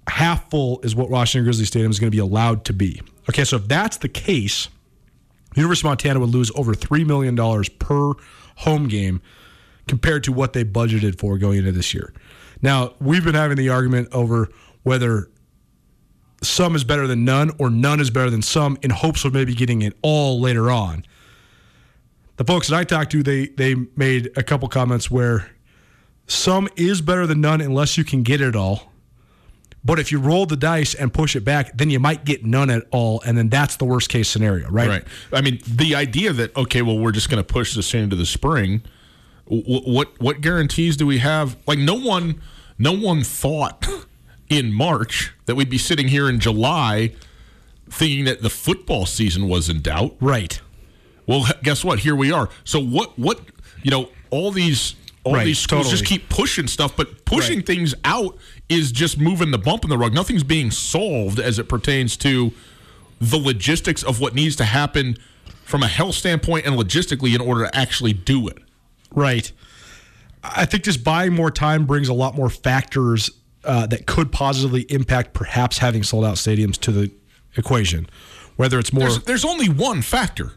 [0.08, 3.00] half full is what Washington Grizzly Stadium is going to be allowed to be.
[3.28, 4.68] Okay, so if that's the case,
[5.54, 8.12] the University of Montana would lose over three million dollars per
[8.56, 9.20] home game
[9.88, 12.12] compared to what they budgeted for going into this year.
[12.62, 14.48] Now, we've been having the argument over
[14.82, 15.28] whether
[16.42, 19.54] some is better than none or none is better than some in hopes of maybe
[19.54, 21.04] getting it all later on.
[22.36, 25.50] The folks that I talked to, they they made a couple comments where
[26.26, 28.92] some is better than none unless you can get it all.
[29.84, 32.70] But if you roll the dice and push it back, then you might get none
[32.70, 34.88] at all, and then that's the worst case scenario, right?
[34.88, 35.04] Right.
[35.32, 38.26] I mean, the idea that okay, well, we're just going to push this into the
[38.26, 38.82] spring.
[39.46, 41.56] What what guarantees do we have?
[41.66, 42.40] Like, no one
[42.78, 43.86] no one thought
[44.48, 47.14] in March that we'd be sitting here in July
[47.90, 50.16] thinking that the football season was in doubt.
[50.20, 50.60] Right.
[51.26, 52.00] Well, guess what?
[52.00, 52.48] Here we are.
[52.64, 53.18] So what?
[53.18, 53.40] What?
[53.82, 54.94] You know, all these
[55.24, 55.98] all right, these schools totally.
[55.98, 57.66] just keep pushing stuff, but pushing right.
[57.66, 58.36] things out
[58.68, 60.12] is just moving the bump in the rug.
[60.12, 62.52] Nothing's being solved as it pertains to
[63.20, 65.16] the logistics of what needs to happen
[65.64, 68.58] from a health standpoint and logistically in order to actually do it.
[69.12, 69.50] Right.
[70.42, 73.30] I think just buying more time brings a lot more factors
[73.64, 77.10] uh, that could positively impact perhaps having sold out stadiums to the
[77.56, 78.08] equation.
[78.56, 80.52] Whether it's more, there's, there's only one factor,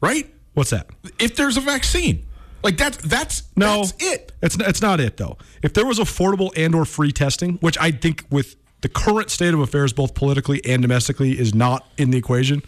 [0.00, 0.32] right?
[0.54, 0.88] What's that?
[1.18, 2.24] If there's a vaccine.
[2.62, 4.32] Like that's that's no, that's it.
[4.42, 5.38] It's it's not it though.
[5.62, 9.54] If there was affordable and or free testing, which I think with the current state
[9.54, 12.62] of affairs, both politically and domestically, is not in the equation,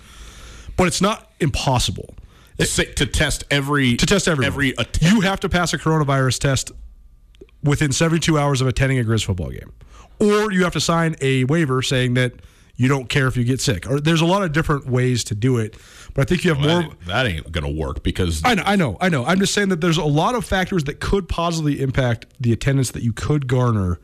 [0.76, 2.14] but it's not impossible
[2.58, 6.72] it, to test every to test every every you have to pass a coronavirus test
[7.62, 9.72] within 72 hours of attending a Grizz football game,
[10.18, 12.34] or you have to sign a waiver saying that
[12.76, 13.88] you don't care if you get sick.
[13.90, 15.76] Or there's a lot of different ways to do it,
[16.20, 16.92] but I think you have well, more.
[17.06, 19.24] That ain't, ain't going to work because I know, I know, I know.
[19.24, 22.90] I'm just saying that there's a lot of factors that could positively impact the attendance
[22.90, 23.98] that you could garner,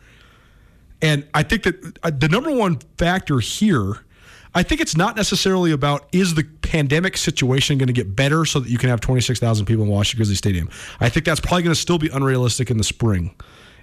[1.03, 3.99] and I think that uh, the number one factor here.
[4.55, 8.61] I think it's not necessarily about is the pandemic situation going to get better so
[8.61, 10.71] that you can have 26,000 people in Washington Grizzly Stadium.
[10.99, 13.35] I think that's probably going to still be unrealistic in the spring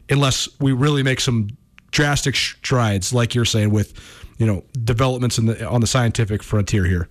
[0.09, 1.49] unless we really make some
[1.91, 3.93] drastic strides like you're saying with
[4.39, 7.07] you know developments in the on the scientific frontier here.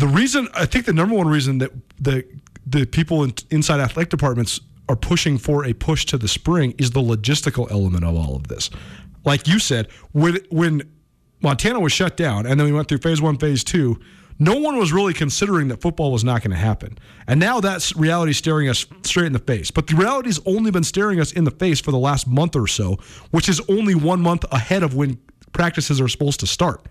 [0.00, 2.24] The reason I think the number one reason that the
[2.66, 4.58] the people in, inside athletic departments
[4.88, 8.48] are pushing for a push to the spring is the logistical element of all of
[8.48, 8.70] this.
[9.26, 10.90] Like you said, when when
[11.42, 14.00] Montana was shut down and then we went through phase one, phase two,
[14.38, 16.96] no one was really considering that football was not going to happen.
[17.26, 19.70] And now that's reality staring us straight in the face.
[19.70, 22.66] But the reality's only been staring us in the face for the last month or
[22.66, 22.96] so,
[23.32, 25.18] which is only one month ahead of when
[25.52, 26.86] practices are supposed to start.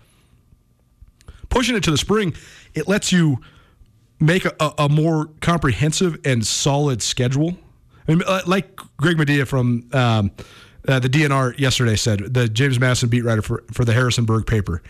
[1.50, 2.34] Pushing it to the spring,
[2.74, 3.38] it lets you
[4.18, 7.56] make a, a more comprehensive and solid schedule.
[8.08, 10.30] I mean, uh, like Greg Madia from um,
[10.88, 14.82] uh, the DNR yesterday said, the James Madison beat writer for, for the Harrisonburg paper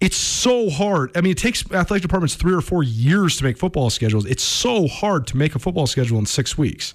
[0.00, 1.16] it's so hard.
[1.16, 4.26] I mean, it takes athletic departments three or four years to make football schedules.
[4.26, 6.94] It's so hard to make a football schedule in six weeks.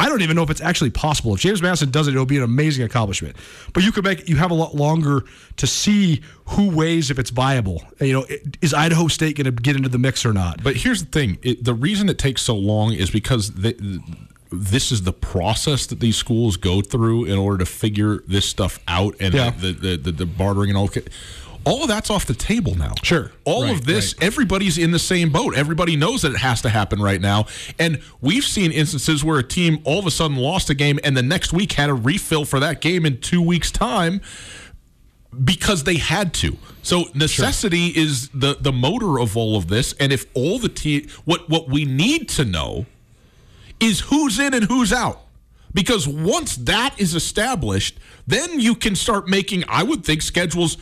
[0.00, 1.34] I don't even know if it's actually possible.
[1.34, 3.36] If James Madison does it, it'll be an amazing accomplishment.
[3.72, 5.22] But you could make you have a lot longer
[5.56, 7.82] to see who weighs if it's viable.
[8.00, 8.26] You know,
[8.60, 10.62] is Idaho State going to get into the mix or not?
[10.64, 13.52] But here's the thing: it, the reason it takes so long is because
[14.50, 18.80] this is the process that these schools go through in order to figure this stuff
[18.88, 19.50] out and yeah.
[19.50, 20.88] the, the, the, the bartering and all
[21.64, 22.92] all of that's off the table now.
[23.02, 23.30] Sure.
[23.44, 24.26] All right, of this, right.
[24.26, 25.56] everybody's in the same boat.
[25.56, 27.46] Everybody knows that it has to happen right now.
[27.78, 31.16] And we've seen instances where a team all of a sudden lost a game and
[31.16, 34.20] the next week had a refill for that game in two weeks' time
[35.42, 36.56] because they had to.
[36.82, 38.02] So necessity sure.
[38.02, 39.94] is the the motor of all of this.
[39.94, 42.86] And if all the team, what what we need to know
[43.80, 45.23] is who's in and who's out.
[45.74, 50.78] Because once that is established, then you can start making, I would think, schedules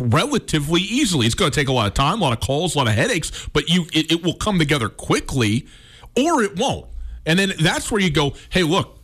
[0.00, 1.26] relatively easily.
[1.26, 2.94] It's going to take a lot of time, a lot of calls, a lot of
[2.94, 5.66] headaches, but you it, it will come together quickly
[6.16, 6.86] or it won't.
[7.26, 8.98] And then that's where you go, hey, look,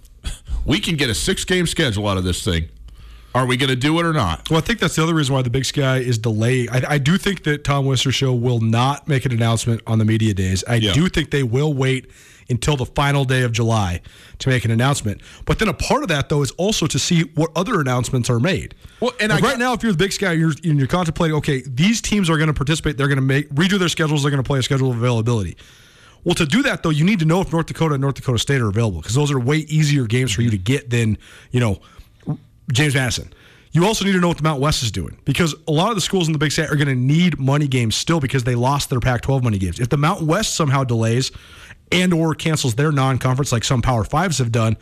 [0.64, 2.68] we can get a six game schedule out of this thing.
[3.34, 4.48] Are we going to do it or not?
[4.50, 6.68] Well, I think that's the other reason why the Big Sky is delayed.
[6.70, 10.34] I, I do think that Tom Wistrcill will not make an announcement on the media
[10.34, 10.62] days.
[10.68, 10.92] I yeah.
[10.92, 12.10] do think they will wait
[12.48, 14.00] until the final day of July
[14.38, 15.20] to make an announcement.
[15.44, 18.40] But then a part of that, though, is also to see what other announcements are
[18.40, 18.74] made.
[19.00, 21.62] Well, and like right got- now, if you're the Big Sky, you're, you're contemplating, okay,
[21.66, 22.96] these teams are going to participate.
[22.96, 24.22] They're going to make redo their schedules.
[24.22, 25.56] They're going to play a schedule of availability.
[26.24, 28.38] Well, to do that though, you need to know if North Dakota and North Dakota
[28.38, 31.18] State are available because those are way easier games for you to get than
[31.50, 31.80] you know
[32.72, 33.32] James Madison.
[33.72, 35.94] You also need to know what the Mount West is doing because a lot of
[35.94, 38.54] the schools in the Big Sky are going to need money games still because they
[38.54, 39.80] lost their Pac-12 money games.
[39.80, 41.32] If the Mountain West somehow delays,
[41.92, 44.76] and or cancels their non-conference like some Power Fives have done,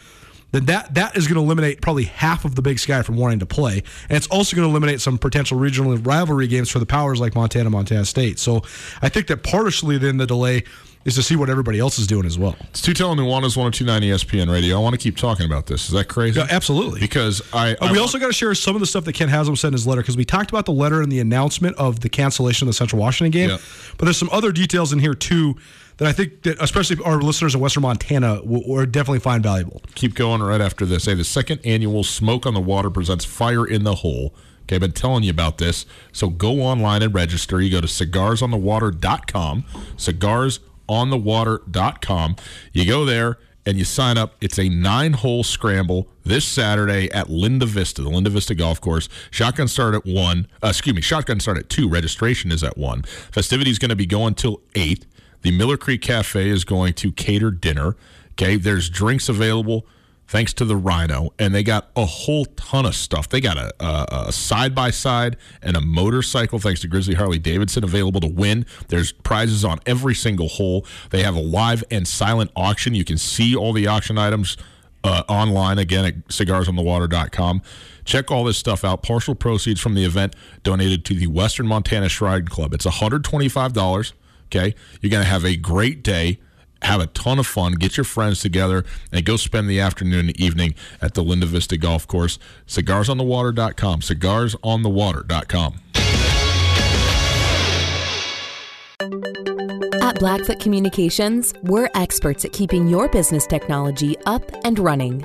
[0.52, 3.38] then that that is going to eliminate probably half of the Big Sky from wanting
[3.40, 6.86] to play, and it's also going to eliminate some potential regional rivalry games for the
[6.86, 8.38] powers like Montana, Montana State.
[8.38, 8.62] So
[9.02, 10.64] I think that partially then the delay
[11.04, 12.56] is to see what everybody else is doing as well.
[12.60, 14.76] It's Tutel and Nuanez 1029 ESPN Radio.
[14.76, 15.86] I want to keep talking about this.
[15.86, 16.38] Is that crazy?
[16.38, 17.00] Yeah, absolutely.
[17.00, 17.74] Because I.
[17.74, 19.72] Uh, we also got to share some of the stuff that Kent Haslam said in
[19.74, 22.70] his letter because we talked about the letter and the announcement of the cancellation of
[22.70, 23.50] the Central Washington game.
[23.50, 23.58] Yeah.
[23.96, 25.56] But there's some other details in here too
[26.00, 29.82] that I think that especially our listeners in Western Montana will, will definitely find valuable.
[29.94, 31.04] Keep going right after this.
[31.04, 34.34] Hey, the second annual Smoke on the Water presents Fire in the Hole.
[34.62, 35.84] Okay, I've been telling you about this.
[36.10, 37.60] So go online and register.
[37.60, 39.64] You go to cigarsonthewater.com,
[39.98, 42.36] cigarsonthewater.com.
[42.72, 44.36] You go there and you sign up.
[44.40, 49.10] It's a nine hole scramble this Saturday at Linda Vista, the Linda Vista Golf Course.
[49.30, 50.46] Shotgun start at one.
[50.62, 51.86] Uh, excuse me, shotgun start at two.
[51.88, 53.02] Registration is at one.
[53.02, 55.04] Festivities going to be going till eight.
[55.42, 57.96] The Miller Creek Cafe is going to cater dinner.
[58.32, 59.86] Okay, there's drinks available
[60.30, 63.28] thanks to the Rhino, and they got a whole ton of stuff.
[63.28, 68.20] They got a side by side and a motorcycle, thanks to Grizzly Harley Davidson, available
[68.20, 68.64] to win.
[68.88, 70.86] There's prizes on every single hole.
[71.10, 72.94] They have a live and silent auction.
[72.94, 74.56] You can see all the auction items
[75.02, 77.62] uh, online again at cigarsonthewater.com.
[78.04, 79.02] Check all this stuff out.
[79.02, 82.72] Partial proceeds from the event donated to the Western Montana Shrine Club.
[82.72, 84.12] It's $125.
[84.52, 84.74] Okay.
[85.00, 86.40] You're going to have a great day
[86.82, 90.40] have a ton of fun, get your friends together, and go spend the afternoon and
[90.40, 92.38] evening at the Linda Vista Golf Course.
[92.66, 94.00] CigarsOnTheWater.com.
[94.00, 95.80] CigarsOnTheWater.com.
[100.02, 105.24] At Blackfoot Communications, we're experts at keeping your business technology up and running.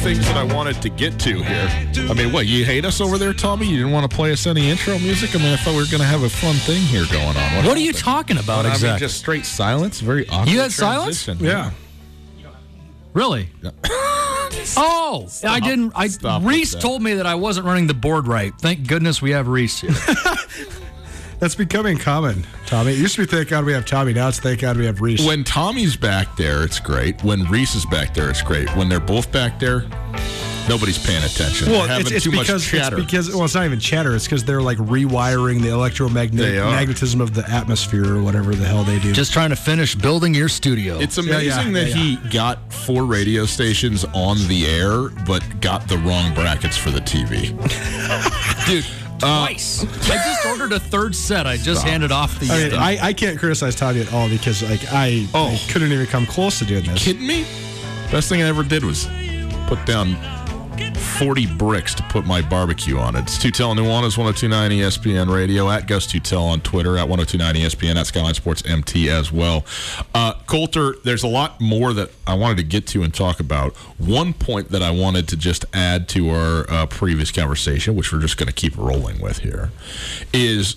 [0.00, 2.08] Things that I wanted to get to here.
[2.10, 3.66] I mean, what, you hate us over there, Tommy?
[3.66, 5.34] You didn't want to play us any intro music?
[5.34, 7.56] I mean, I thought we were going to have a fun thing here going on.
[7.56, 8.88] What, what are you talking about well, exactly?
[8.88, 10.48] I mean, just straight silence, very awkward.
[10.48, 11.38] You had transition.
[11.38, 11.42] silence?
[11.42, 11.70] Yeah.
[13.12, 13.50] Really?
[14.76, 15.52] oh, Stop.
[15.52, 15.92] I didn't.
[15.94, 18.52] I Stop Reese told me that I wasn't running the board right.
[18.58, 19.90] Thank goodness we have Reese here.
[21.40, 22.92] That's becoming common, Tommy.
[22.92, 24.12] It used to be thank God we have Tommy.
[24.12, 25.26] Now it's thank God we have Reese.
[25.26, 27.24] When Tommy's back there, it's great.
[27.24, 28.68] When Reese is back there, it's great.
[28.76, 29.86] When they're both back there,
[30.68, 31.70] nobody's paying attention.
[31.70, 34.14] Well, it's, it's because it's because well, it's not even chatter.
[34.14, 38.98] It's because they're like rewiring the electromagnetism of the atmosphere or whatever the hell they
[38.98, 39.14] do.
[39.14, 40.98] Just trying to finish building your studio.
[40.98, 45.42] It's amazing yeah, yeah, that yeah, he got four radio stations on the air, but
[45.62, 47.48] got the wrong brackets for the TV.
[48.66, 48.84] Dude,
[49.20, 49.84] Twice.
[49.84, 51.46] Uh, I just ordered a third set.
[51.46, 51.90] I just Stop.
[51.90, 52.50] handed off the.
[52.50, 55.48] I, mean, I, I, can't criticize Tommy at all because like I, oh.
[55.48, 57.04] I couldn't even come close to doing this.
[57.04, 57.44] Kidding me?
[58.10, 59.06] Best thing I ever did was
[59.66, 60.16] put down
[61.20, 63.24] 40 bricks to put my barbecue on it.
[63.24, 68.06] It's Tutel Nuanez, 1029 ESPN Radio, at Gus Tutel on Twitter, at 1029 ESPN, at
[68.06, 69.66] Skyline Sports MT as well.
[70.14, 73.76] Uh, Colter, there's a lot more that I wanted to get to and talk about.
[73.98, 78.20] One point that I wanted to just add to our uh, previous conversation, which we're
[78.20, 79.72] just going to keep rolling with here,
[80.32, 80.76] is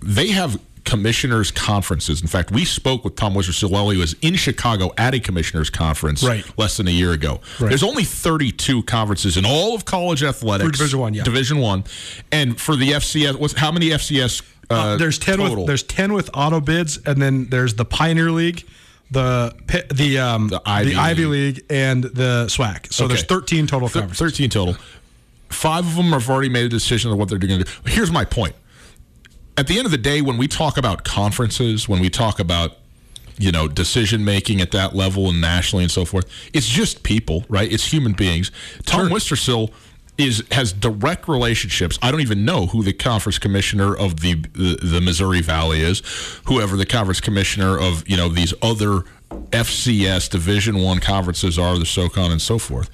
[0.00, 0.58] they have
[0.88, 2.22] commissioners' conferences.
[2.22, 5.68] In fact, we spoke with Tom Wistrcill while he was in Chicago at a commissioners'
[5.68, 6.44] conference right.
[6.58, 7.40] less than a year ago.
[7.60, 7.68] Right.
[7.68, 10.66] There's only 32 conferences in all of college athletics.
[10.66, 11.24] For Division One, yeah.
[11.24, 11.84] Division One,
[12.32, 14.42] and for the FCS, what's how many FCS?
[14.70, 15.56] Uh, uh, there's ten total?
[15.56, 18.66] with there's ten with auto bids, and then there's the Pioneer League
[19.10, 19.54] the
[19.94, 21.56] the um the Ivy, the Ivy League.
[21.56, 21.66] League.
[21.70, 22.92] and the SWAC.
[22.92, 23.14] So okay.
[23.14, 24.18] there's 13 total conferences.
[24.18, 24.76] 13 total.
[25.48, 27.70] Five of them have already made a decision of what they're going to do.
[27.86, 28.54] Here's my point
[29.58, 32.76] at the end of the day, when we talk about conferences, when we talk about
[33.40, 37.44] you know decision making at that level and nationally and so forth, it's just people,
[37.48, 37.70] right?
[37.70, 38.52] It's human beings.
[38.86, 39.16] Tom sure.
[39.16, 39.72] Wistrcill
[40.16, 41.98] is has direct relationships.
[42.00, 46.02] I don't even know who the conference commissioner of the, the, the Missouri Valley is,
[46.46, 49.02] whoever the conference commissioner of you know these other
[49.50, 52.90] FCS Division One conferences are, the SoCon and so forth.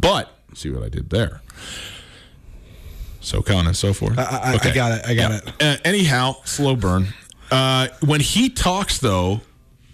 [0.00, 1.42] But see what I did there.
[3.20, 4.18] SoCon and so forth.
[4.18, 4.70] I, I, okay.
[4.70, 5.06] I got it.
[5.06, 5.38] I got yeah.
[5.38, 5.62] it.
[5.62, 7.08] Uh, anyhow, slow burn.
[7.50, 9.40] Uh, when he talks though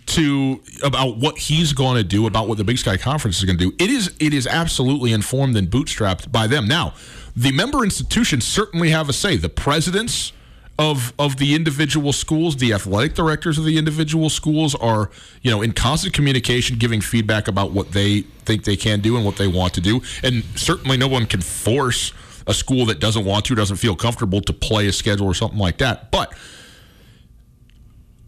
[0.07, 3.59] to about what he's going to do, about what the Big Sky Conference is going
[3.59, 6.67] to do, it is it is absolutely informed and bootstrapped by them.
[6.69, 6.95] Now,
[7.37, 9.37] the member institutions certainly have a say.
[9.37, 10.33] The presidents
[10.79, 15.11] of of the individual schools, the athletic directors of the individual schools are,
[15.43, 19.25] you know, in constant communication, giving feedback about what they think they can do and
[19.25, 20.03] what they want to do.
[20.23, 22.13] And certainly, no one can force
[22.47, 25.59] a school that doesn't want to, doesn't feel comfortable to play a schedule or something
[25.59, 26.11] like that.
[26.11, 26.33] But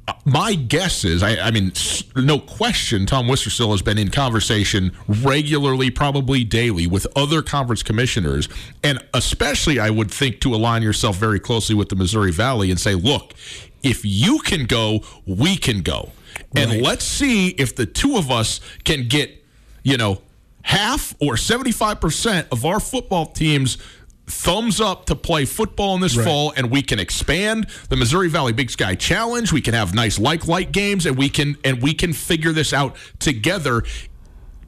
[0.08, 1.72] uh, my guess is, I, I, mean,
[2.16, 8.48] no question, Tom Wistrcill has been in conversation regularly, probably daily, with other conference commissioners,
[8.82, 12.80] and especially, I would think, to align yourself very closely with the Missouri Valley and
[12.80, 13.34] say, look,
[13.82, 16.12] if you can go, we can go,
[16.54, 16.68] right.
[16.68, 19.44] and let's see if the two of us can get,
[19.82, 20.22] you know,
[20.62, 23.78] half or seventy five percent of our football teams
[24.28, 26.24] thumbs up to play football in this right.
[26.24, 29.52] fall and we can expand the Missouri Valley Big Sky Challenge.
[29.52, 32.72] We can have nice like light games and we can and we can figure this
[32.72, 33.82] out together.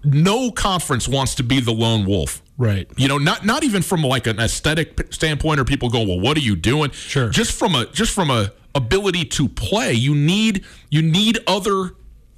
[0.02, 2.42] No conference wants to be the lone wolf.
[2.56, 2.90] Right.
[2.96, 6.36] You know, not not even from like an aesthetic standpoint or people go, "Well, what
[6.36, 7.28] are you doing?" Sure.
[7.28, 11.92] Just from a just from a ability to play, you need you need other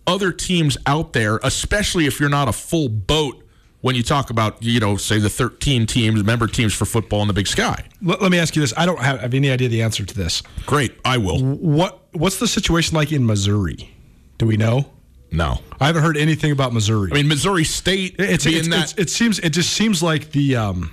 [0.07, 3.42] other teams out there, especially if you're not a full boat
[3.83, 7.29] when you talk about, you know, say the 13 teams, member teams for football in
[7.29, 7.85] the Big Sky.
[8.01, 8.73] Let, me ask you this.
[8.77, 10.43] I don't have, have, any idea the answer to this.
[10.65, 11.43] Great, I will.
[11.43, 13.95] What What's the situation like in Missouri?
[14.39, 14.91] Do we know?
[15.31, 17.11] No, I haven't heard anything about Missouri.
[17.11, 18.17] I mean, Missouri State.
[18.19, 20.93] It's, it's, that- it's, it seems it just seems like the um,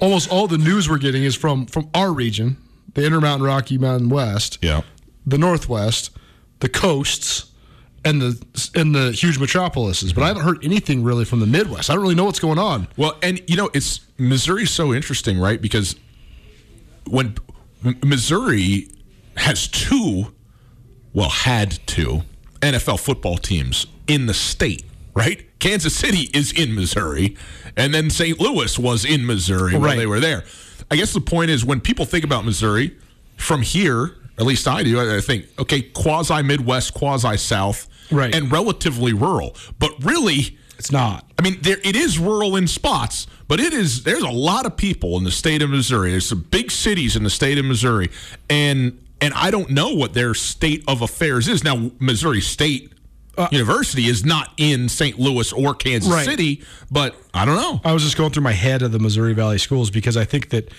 [0.00, 2.56] almost all the news we're getting is from from our region,
[2.94, 4.80] the Intermountain Rocky Mountain West, yeah,
[5.26, 6.10] the Northwest,
[6.60, 7.49] the coasts,
[8.04, 10.12] and the and the huge metropolises.
[10.12, 11.90] But I haven't heard anything really from the Midwest.
[11.90, 12.88] I don't really know what's going on.
[12.96, 15.60] Well, and you know, it's Missouri's so interesting, right?
[15.60, 15.96] Because
[17.08, 17.36] when
[18.02, 18.88] Missouri
[19.36, 20.32] has two,
[21.12, 22.22] well, had two
[22.60, 24.84] NFL football teams in the state,
[25.14, 25.46] right?
[25.60, 27.36] Kansas City is in Missouri,
[27.76, 28.40] and then St.
[28.40, 29.80] Louis was in Missouri right.
[29.80, 30.44] when they were there.
[30.90, 32.96] I guess the point is when people think about Missouri
[33.36, 38.34] from here, at least I do, I think, okay, quasi Midwest, quasi South, right.
[38.34, 39.56] and relatively rural.
[39.78, 41.26] But really, it's not.
[41.38, 44.04] I mean, there it is rural in spots, but it is.
[44.04, 46.10] There's a lot of people in the state of Missouri.
[46.10, 48.10] There's some big cities in the state of Missouri,
[48.48, 51.90] and and I don't know what their state of affairs is now.
[51.98, 52.92] Missouri State
[53.36, 55.18] uh, University is not in St.
[55.18, 56.24] Louis or Kansas right.
[56.24, 57.80] City, but I don't know.
[57.84, 60.50] I was just going through my head of the Missouri Valley schools because I think
[60.50, 60.72] that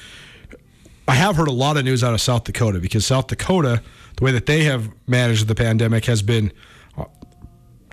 [1.07, 3.81] I have heard a lot of news out of South Dakota because South Dakota,
[4.17, 6.51] the way that they have managed the pandemic has been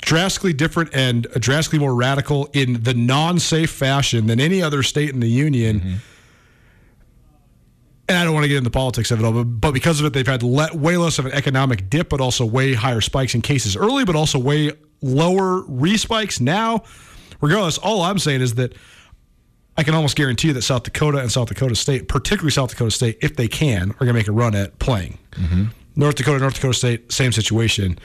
[0.01, 5.21] drastically different and drastically more radical in the non-safe fashion than any other state in
[5.21, 5.81] the union.
[5.81, 5.95] Mm-hmm.
[8.11, 10.01] And I don't want to get into the politics of it all, but, but because
[10.01, 13.03] of it, they've had le- way less of an economic dip, but also way higher
[13.03, 14.73] spikes in cases early, but also way
[15.03, 16.85] lower respikes now.
[17.41, 18.75] Regardless, all I'm saying is that
[19.77, 22.91] I can almost guarantee you that South Dakota and South Dakota State, particularly South Dakota
[22.91, 25.19] State, if they can, are going to make a run at playing.
[25.33, 25.65] Mm-hmm.
[25.95, 27.99] North Dakota, North Dakota State, same situation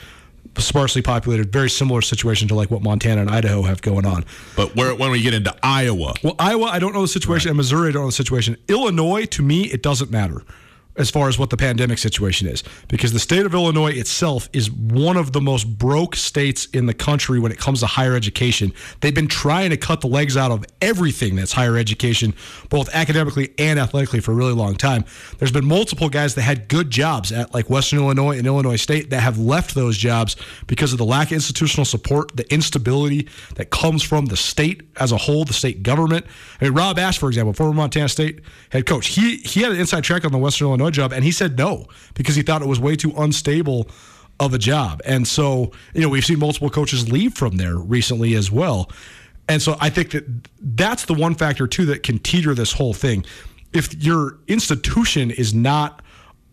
[0.57, 4.25] sparsely populated, very similar situation to like what Montana and Idaho have going on.
[4.55, 7.51] But where, when we get into Iowa, well, Iowa, I don't know the situation, right.
[7.51, 8.57] and Missouri, I don't know the situation.
[8.67, 10.43] Illinois, to me, it doesn't matter
[10.95, 14.69] as far as what the pandemic situation is because the state of Illinois itself is
[14.71, 18.71] one of the most broke states in the country when it comes to higher education.
[19.01, 22.35] They've been trying to cut the legs out of everything that's higher education,
[22.69, 25.05] both academically and athletically, for a really long time.
[25.39, 29.09] There's been multiple guys that had good jobs at like Western Illinois and Illinois State
[29.09, 30.35] that have left those jobs
[30.67, 35.11] because of the lack of institutional support, the instability that comes from the state as
[35.11, 36.25] a whole, the state government.
[36.61, 39.79] I mean, Rob Ash, for example, former Montana State head coach, he he had an
[39.79, 42.61] inside track on the Western Illinois Illinois job, and he said no because he thought
[42.61, 43.89] it was way too unstable
[44.39, 45.01] of a job.
[45.05, 48.89] And so, you know, we've seen multiple coaches leave from there recently as well.
[49.47, 50.25] And so I think that
[50.59, 53.25] that's the one factor too that can teeter this whole thing.
[53.73, 56.01] If your institution is not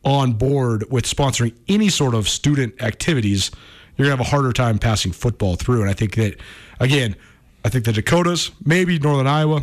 [0.04, 3.50] on board with sponsoring any sort of student activities,
[3.96, 5.82] you're gonna have a harder time passing football through.
[5.82, 6.36] And I think that
[6.80, 7.16] again,
[7.64, 9.62] I think the Dakotas, maybe Northern Iowa,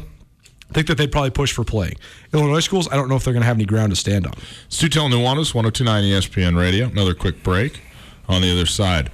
[0.70, 1.94] I think that they'd probably push for play.
[2.34, 4.34] Illinois schools, I don't know if they're going to have any ground to stand on.
[4.70, 6.88] Tutel Nuanez, 1029 ESPN Radio.
[6.88, 7.82] Another quick break
[8.28, 9.10] on the other side.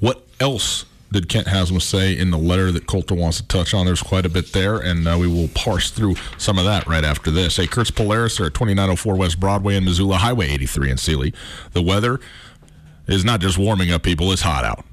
[0.00, 3.86] What else did Kent Haslam say in the letter that Colter wants to touch on?
[3.86, 7.04] There's quite a bit there, and uh, we will parse through some of that right
[7.04, 7.56] after this.
[7.56, 11.32] Hey, Kurtz Polaris are at 2904 West Broadway in Missoula, Highway 83 in Seeley.
[11.72, 12.20] The weather
[13.06, 14.84] is not just warming up, people, it's hot out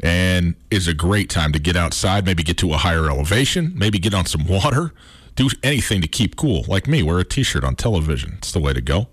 [0.00, 3.98] and it's a great time to get outside, maybe get to a higher elevation, maybe
[3.98, 4.92] get on some water,
[5.36, 6.64] do anything to keep cool.
[6.66, 8.34] Like me, wear a T-shirt on television.
[8.38, 9.08] It's the way to go.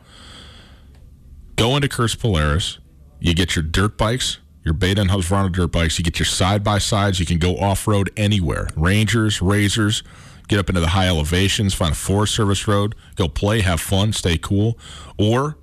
[1.55, 2.79] Go into Kurtz Polaris.
[3.19, 5.99] You get your dirt bikes, your Beta and Husqvarna dirt bikes.
[5.99, 7.19] You get your side by sides.
[7.19, 8.67] You can go off road anywhere.
[8.75, 10.03] Rangers, Razors,
[10.47, 11.73] Get up into the high elevations.
[11.73, 12.95] Find a Forest Service road.
[13.15, 14.77] Go play, have fun, stay cool.
[15.17, 15.57] Or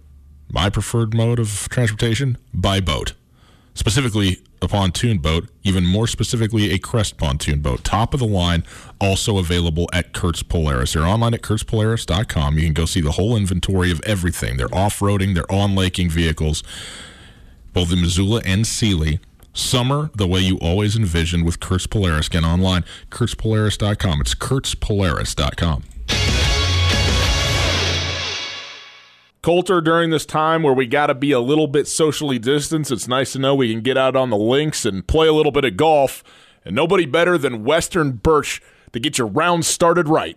[0.51, 3.13] my preferred mode of transportation: by boat
[3.75, 7.85] specifically a pontoon boat, even more specifically a Crest pontoon boat.
[7.85, 8.65] Top of the line,
[9.01, 10.93] also available at Kurtz Polaris.
[10.93, 12.59] They're online at kurtzpolaris.com.
[12.59, 14.57] You can go see the whole inventory of everything.
[14.57, 16.63] They're off-roading, they're on-laking vehicles,
[17.73, 19.21] both in Missoula and Seeley.
[19.53, 22.29] Summer, the way you always envisioned with Kurtz Polaris.
[22.29, 24.21] Get online, kurtzpolaris.com.
[24.21, 25.83] It's kurtzpolaris.com.
[29.43, 33.09] Colter, during this time where we got to be a little bit socially distanced, it's
[33.09, 35.65] nice to know we can get out on the links and play a little bit
[35.65, 36.23] of golf.
[36.63, 38.61] And nobody better than Western Birch
[38.93, 40.37] to get your round started right.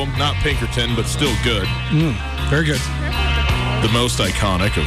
[0.00, 1.66] album, not Pinkerton, but still good.
[1.88, 2.14] Mm,
[2.48, 2.80] very good.
[3.82, 4.86] The most iconic of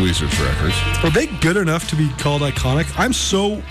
[0.00, 0.74] Weezer's records.
[1.04, 2.92] Are they good enough to be called iconic?
[2.98, 3.62] I'm so,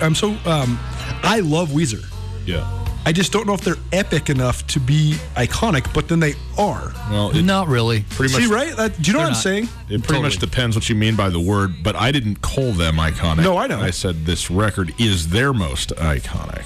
[0.00, 0.78] I'm so, um,
[1.22, 2.04] I love Weezer.
[2.46, 2.76] Yeah.
[3.06, 6.92] I just don't know if they're epic enough to be iconic, but then they are.
[7.10, 8.04] Well, it, not really.
[8.10, 8.42] Pretty much.
[8.42, 8.76] See, right?
[8.76, 9.42] That, do you know what I'm not.
[9.42, 9.64] saying?
[9.64, 10.22] It pretty totally.
[10.22, 13.42] much depends what you mean by the word, but I didn't call them iconic.
[13.42, 13.80] No, I know.
[13.80, 16.64] I said this record is their most iconic.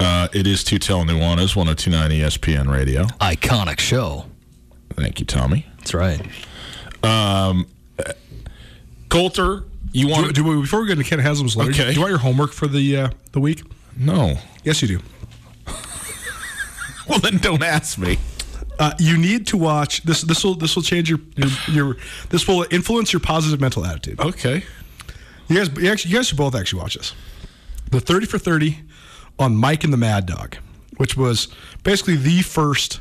[0.00, 3.04] Uh, it is Tutel Nuanez, 1029 ESPN Radio.
[3.20, 4.24] Iconic show.
[4.94, 5.66] Thank you, Tommy.
[5.76, 6.26] That's right.
[7.02, 7.66] Um,
[9.10, 11.70] Colter, you want do, do, before we get into Kent Haslam's letter?
[11.70, 11.88] Okay.
[11.88, 13.62] Do you want your homework for the uh, the week?
[13.98, 14.36] No.
[14.64, 15.00] Yes, you do.
[17.08, 18.18] well, then don't ask me.
[18.78, 20.22] Uh, you need to watch this.
[20.22, 21.96] This will this will change your, your, your
[22.30, 24.18] this will influence your positive mental attitude.
[24.18, 24.64] Okay.
[25.48, 27.14] You guys, you, actually, you guys should both actually watch this.
[27.90, 28.78] The thirty for thirty
[29.40, 30.56] on Mike and the Mad Dog,
[30.98, 31.48] which was
[31.82, 33.00] basically the first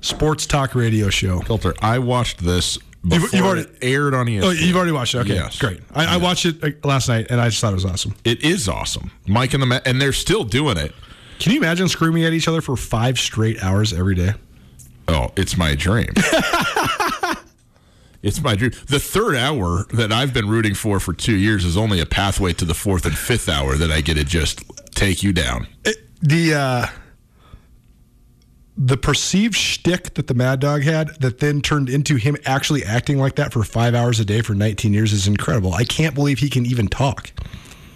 [0.00, 1.40] sports talk radio show.
[1.40, 4.44] Filter, I watched this before you've, you've already, it aired on ESPN.
[4.44, 5.18] Oh, you've already watched it.
[5.18, 5.58] Okay, yes.
[5.58, 5.80] great.
[5.92, 6.12] I, yes.
[6.12, 8.14] I, watched it last night, and I just thought it was awesome.
[8.24, 9.10] It is awesome.
[9.26, 10.94] Mike and the Mad, and they're still doing it.
[11.40, 14.34] Can you imagine screaming at each other for five straight hours every day?
[15.08, 16.10] Oh, it's my dream.
[18.22, 18.70] it's my dream.
[18.86, 22.52] The third hour that I've been rooting for for two years is only a pathway
[22.52, 24.62] to the fourth and fifth hour that I get to just
[24.94, 25.66] take you down.
[25.84, 26.86] It, the uh,
[28.76, 33.18] the perceived shtick that the Mad Dog had that then turned into him actually acting
[33.18, 35.74] like that for five hours a day for 19 years is incredible.
[35.74, 37.30] I can't believe he can even talk.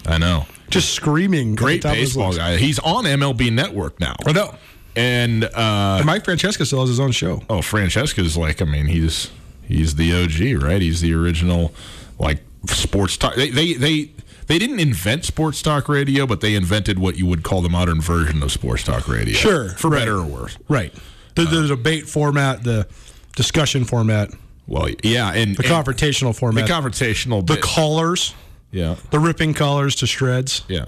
[0.07, 0.47] I know.
[0.71, 1.55] Just screaming.
[1.55, 2.57] Great baseball guy.
[2.57, 4.17] He's on MLB Network now.
[4.27, 4.55] I know.
[4.95, 7.43] And, uh, and Mike Francesa still has his own show.
[7.51, 9.31] Oh, Francesa's like, I mean, he's
[9.67, 10.81] he's the OG, right?
[10.81, 11.75] He's the original,
[12.19, 13.35] like sports talk.
[13.35, 14.11] They they they
[14.47, 18.01] they didn't invent sports talk radio, but they invented what you would call the modern
[18.01, 19.35] version of sports talk radio.
[19.35, 20.01] Sure, for right.
[20.01, 20.57] better or worse.
[20.69, 20.95] Right.
[21.35, 22.89] The, the uh, debate format, the
[23.35, 24.31] discussion format.
[24.67, 28.35] Well, yeah, and the and confrontational format, the confrontational, the callers,
[28.73, 30.87] yeah, the ripping callers to shreds, yeah,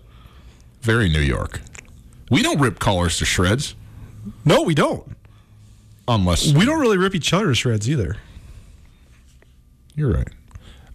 [0.81, 1.61] very New York.
[2.31, 3.77] We don't rip callers to shreds.
[4.45, 5.17] No, we don't.
[6.09, 8.17] Unless we don't really rip each other to shreds either.
[9.95, 10.29] You're right.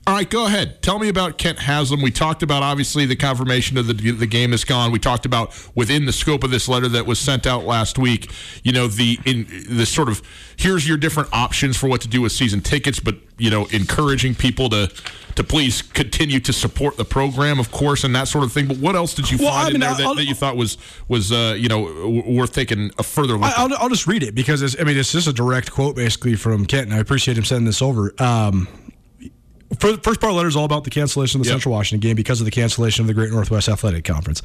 [0.05, 0.81] All right, go ahead.
[0.81, 2.01] Tell me about Kent Haslam.
[2.01, 4.91] We talked about obviously the confirmation of the the game is gone.
[4.91, 8.29] We talked about within the scope of this letter that was sent out last week.
[8.63, 10.21] You know the in the sort of
[10.57, 14.35] here's your different options for what to do with season tickets, but you know encouraging
[14.35, 14.91] people to
[15.35, 18.67] to please continue to support the program, of course, and that sort of thing.
[18.67, 20.57] But what else did you well, find I mean, in there that, that, you thought
[20.57, 20.77] was
[21.07, 23.57] was uh, you know worth taking a further look?
[23.57, 26.65] I'll, I'll, just read it because I mean it's just a direct quote basically from
[26.65, 28.13] Kent, and I appreciate him sending this over.
[28.19, 28.67] Um,
[29.79, 31.55] first part of the letter is all about the cancellation of the yep.
[31.55, 34.41] Central Washington game because of the cancellation of the Great Northwest Athletic Conference.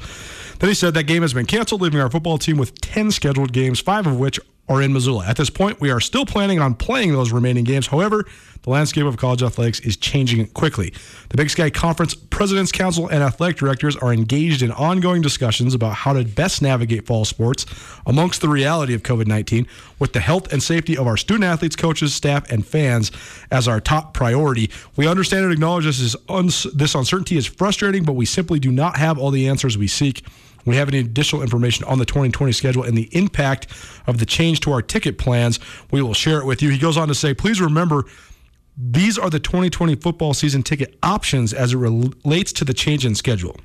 [0.59, 3.53] Then he said that game has been canceled, leaving our football team with 10 scheduled
[3.53, 4.39] games, five of which
[4.69, 5.25] are in Missoula.
[5.25, 7.87] At this point, we are still planning on playing those remaining games.
[7.87, 8.25] However,
[8.61, 10.93] the landscape of college athletics is changing quickly.
[11.29, 15.95] The Big Sky Conference President's Council and athletic directors are engaged in ongoing discussions about
[15.95, 17.65] how to best navigate fall sports
[18.05, 19.65] amongst the reality of COVID 19,
[19.97, 23.11] with the health and safety of our student athletes, coaches, staff, and fans
[23.49, 24.69] as our top priority.
[24.95, 28.71] We understand and acknowledge this, is uns- this uncertainty is frustrating, but we simply do
[28.71, 30.23] not have all the answers we seek.
[30.65, 33.67] We have any additional information on the 2020 schedule and the impact
[34.07, 35.59] of the change to our ticket plans.
[35.91, 36.69] We will share it with you.
[36.69, 38.05] He goes on to say, please remember
[38.77, 43.13] these are the 2020 football season ticket options as it relates to the change in
[43.13, 43.57] schedule.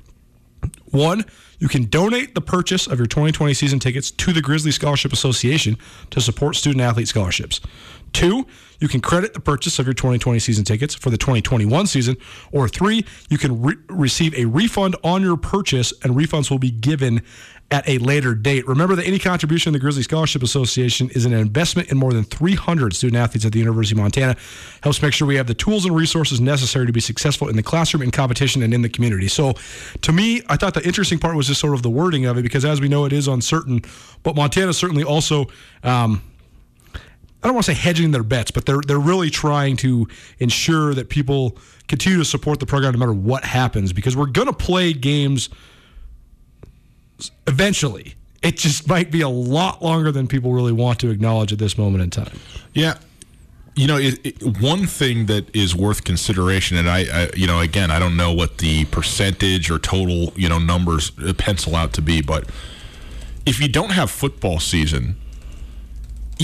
[0.91, 1.25] One,
[1.59, 5.77] you can donate the purchase of your 2020 season tickets to the Grizzly Scholarship Association
[6.11, 7.61] to support student athlete scholarships.
[8.15, 8.47] Two,
[8.79, 12.15] you can credit the purchase of your 2020 season tickets for the 2021 season.
[12.53, 16.71] Or three, you can re- receive a refund on your purchase, and refunds will be
[16.71, 17.21] given
[17.71, 18.65] at a later date.
[18.69, 22.23] Remember that any contribution to the Grizzly Scholarship Association is an investment in more than
[22.23, 24.37] 300 student athletes at the University of Montana.
[24.81, 27.63] Helps make sure we have the tools and resources necessary to be successful in the
[27.63, 29.27] classroom, in competition, and in the community.
[29.27, 29.55] So,
[30.03, 32.43] to me, I thought the interesting part was just sort of the wording of it
[32.43, 33.81] because, as we know, it is uncertain.
[34.23, 35.47] But Montana certainly also.
[35.83, 36.21] Um,
[37.45, 40.07] I don't want to say hedging their bets, but they're they're really trying to
[40.39, 41.55] ensure that people
[41.87, 45.49] continue to support the program no matter what happens because we're going to play games
[47.45, 48.15] eventually.
[48.41, 51.77] It just might be a lot longer than people really want to acknowledge at this
[51.77, 52.39] moment in time.
[52.73, 52.97] Yeah.
[53.75, 57.59] You know, it, it, one thing that is worth consideration, and I, I, you know,
[57.59, 61.93] again, I don't know what the percentage or total, you know, numbers uh, pencil out
[61.93, 62.49] to be, but
[63.45, 65.17] if you don't have football season,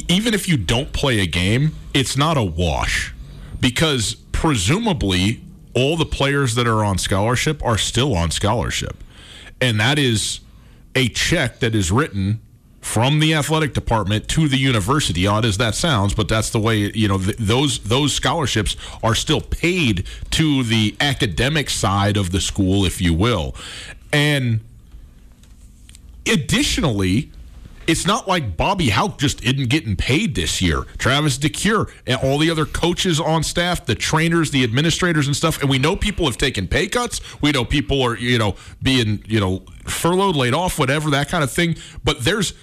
[0.07, 3.13] even if you don't play a game, it's not a wash
[3.59, 5.41] because presumably
[5.73, 8.97] all the players that are on scholarship are still on scholarship.
[9.59, 10.39] And that is
[10.95, 12.41] a check that is written
[12.81, 15.27] from the athletic department to the university.
[15.27, 19.13] Odd as that sounds, but that's the way you know th- those those scholarships are
[19.13, 23.55] still paid to the academic side of the school, if you will.
[24.11, 24.61] And
[26.25, 27.31] additionally,
[27.91, 30.83] it's not like Bobby Hauck just isn't getting paid this year.
[30.97, 35.59] Travis DeCuire and all the other coaches on staff, the trainers, the administrators and stuff.
[35.59, 37.19] And we know people have taken pay cuts.
[37.41, 41.43] We know people are, you know, being, you know, furloughed, laid off, whatever, that kind
[41.43, 41.75] of thing.
[42.01, 42.53] But there's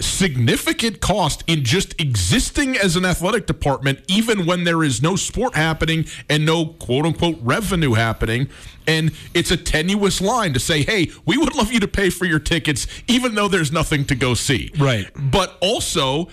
[0.00, 5.54] significant cost in just existing as an athletic department, even when there is no sport
[5.54, 8.48] happening and no quote unquote revenue happening.
[8.86, 12.24] And it's a tenuous line to say, hey, we would love you to pay for
[12.24, 14.70] your tickets, even though there's nothing to go see.
[14.78, 15.10] Right.
[15.16, 16.28] But also,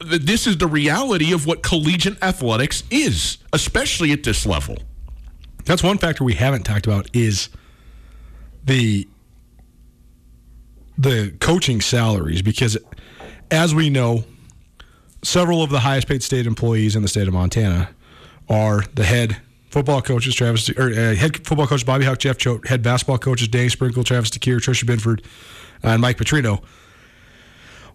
[0.00, 4.76] this is the reality of what collegiate athletics is, especially at this level.
[5.64, 7.48] That's one factor we haven't talked about is
[8.64, 9.08] the
[10.96, 12.76] the coaching salaries because,
[13.50, 14.24] as we know,
[15.22, 17.90] several of the highest paid state employees in the state of Montana
[18.48, 19.38] are the head
[19.70, 23.48] football coaches, Travis, or uh, head football coach Bobby Hauck, Jeff Choate, head basketball coaches
[23.48, 25.22] Danny Sprinkle, Travis DeCuire, Tricia Binford,
[25.82, 26.62] and Mike Petrino.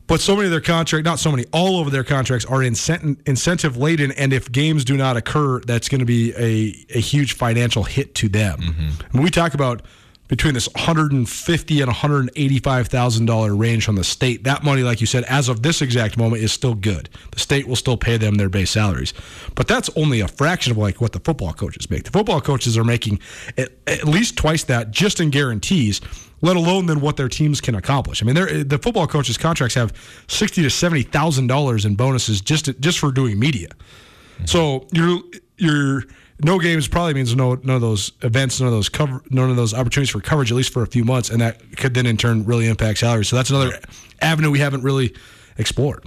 [0.06, 3.78] But so many of their contracts, not so many, all of their contracts are incentive
[3.78, 4.12] laden.
[4.14, 8.16] And if games do not occur, that's going to be a, a huge financial hit
[8.16, 8.60] to them.
[8.60, 8.90] Mm-hmm.
[9.12, 9.84] When we talk about
[10.30, 14.46] between this 150 and 185 thousand dollar range from the state.
[14.46, 17.10] That money, like you said, as of this exact moment, is still good.
[17.32, 19.14] The state will still pay them their base salaries,
[19.56, 22.04] but that's only a fraction of like what the football coaches make.
[22.04, 23.20] The football coaches are making
[23.58, 26.00] at, at least twice that just in guarantees.
[26.42, 28.24] Let alone than what their teams can accomplish.
[28.24, 29.92] I mean, the football coaches' contracts have
[30.30, 33.68] sixty to seventy thousand dollars in bonuses just just for doing media.
[33.68, 34.46] Mm-hmm.
[34.46, 35.20] So you're
[35.58, 36.04] you're
[36.44, 39.56] no games probably means no none of those events, none of those cover, none of
[39.56, 42.18] those opportunities for coverage, at least for a few months, and that could then in
[42.18, 43.28] turn really impact salaries.
[43.28, 43.80] So that's another
[44.22, 45.14] avenue we haven't really
[45.58, 46.06] explored.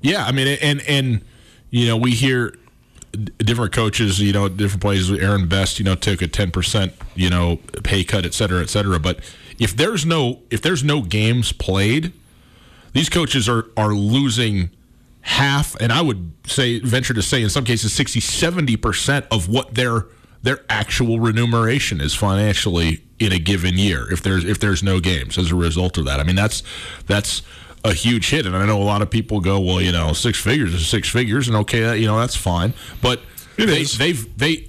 [0.00, 1.24] Yeah, I mean, and and
[1.70, 2.54] you know we hear
[3.38, 5.10] different coaches, you know, different places.
[5.10, 8.70] Aaron Best, you know, took a ten percent, you know, pay cut, et cetera, et
[8.70, 8.98] cetera.
[8.98, 9.20] But
[9.58, 12.12] if there's no if there's no games played,
[12.92, 14.70] these coaches are are losing
[15.22, 19.48] half, and I would say venture to say in some cases 60, 70 percent of
[19.48, 20.06] what their
[20.42, 25.38] their actual remuneration is financially in a given year if there's if there's no games
[25.38, 26.20] as a result of that.
[26.20, 26.62] I mean that's
[27.06, 27.42] that's
[27.84, 30.40] a huge hit, and I know a lot of people go, well, you know, six
[30.40, 33.20] figures is six figures, and okay, you know that's fine, but
[33.56, 33.98] it they, is.
[33.98, 34.68] they've they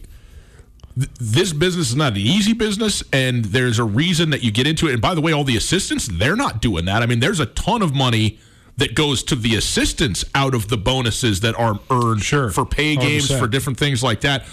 [0.95, 4.88] this business is not an easy business and there's a reason that you get into
[4.88, 7.39] it and by the way all the assistants they're not doing that i mean there's
[7.39, 8.38] a ton of money
[8.78, 12.50] that goes to the assistants out of the bonuses that are earned sure.
[12.50, 13.40] for pay games 100%.
[13.40, 14.46] for different things like that.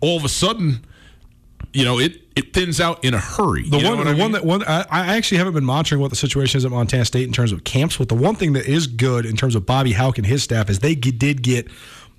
[0.00, 0.84] All of a sudden,
[1.72, 3.68] you know, it it thins out in a hurry.
[3.68, 4.18] The one, the I mean?
[4.18, 7.04] one that one I, I, actually haven't been monitoring what the situation is at Montana
[7.04, 7.96] State in terms of camps.
[7.96, 10.70] But the one thing that is good in terms of Bobby Hauck and his staff
[10.70, 11.68] is they did get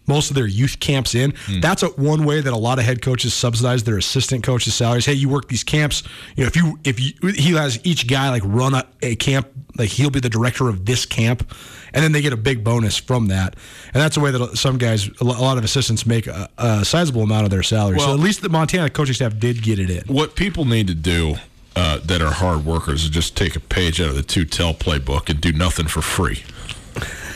[0.09, 1.31] most of their youth camps in.
[1.31, 1.61] Mm.
[1.61, 5.05] That's a, one way that a lot of head coaches subsidize their assistant coaches' salaries.
[5.05, 6.03] Hey, you work these camps.
[6.35, 9.47] You know, if you if you, he has each guy like run a, a camp,
[9.77, 11.49] like he'll be the director of this camp,
[11.93, 13.55] and then they get a big bonus from that.
[13.93, 17.21] And that's a way that some guys, a lot of assistants, make a, a sizable
[17.21, 17.97] amount of their salary.
[17.97, 20.13] Well, so at least the Montana coaching staff did get it in.
[20.13, 21.35] What people need to do.
[21.75, 25.29] Uh, that are hard workers is just take a page out of the Tutel playbook
[25.29, 26.43] and do nothing for free.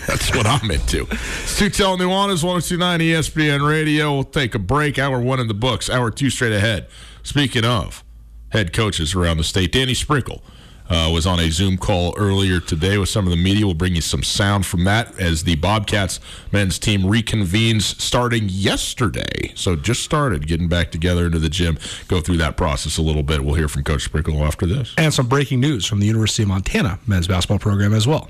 [0.08, 1.04] That's what I'm into.
[1.04, 4.14] It's Tutel Nuanez, 1029 ESPN Radio.
[4.14, 5.00] We'll take a break.
[5.00, 6.88] Hour one in the books, hour two straight ahead.
[7.22, 8.04] Speaking of
[8.50, 10.44] head coaches around the state, Danny Sprinkle
[10.90, 13.66] uh, was on a Zoom call earlier today with some of the media.
[13.66, 16.20] We'll bring you some sound from that as the Bobcats
[16.52, 19.54] men's team reconvenes starting yesterday.
[19.56, 21.78] So just started getting back together into the gym,
[22.10, 23.46] go through that process a little bit.
[23.46, 24.94] We'll hear from Coach Sprinkle after this.
[24.98, 28.30] And some breaking news from the University of Montana men's basketball program as well.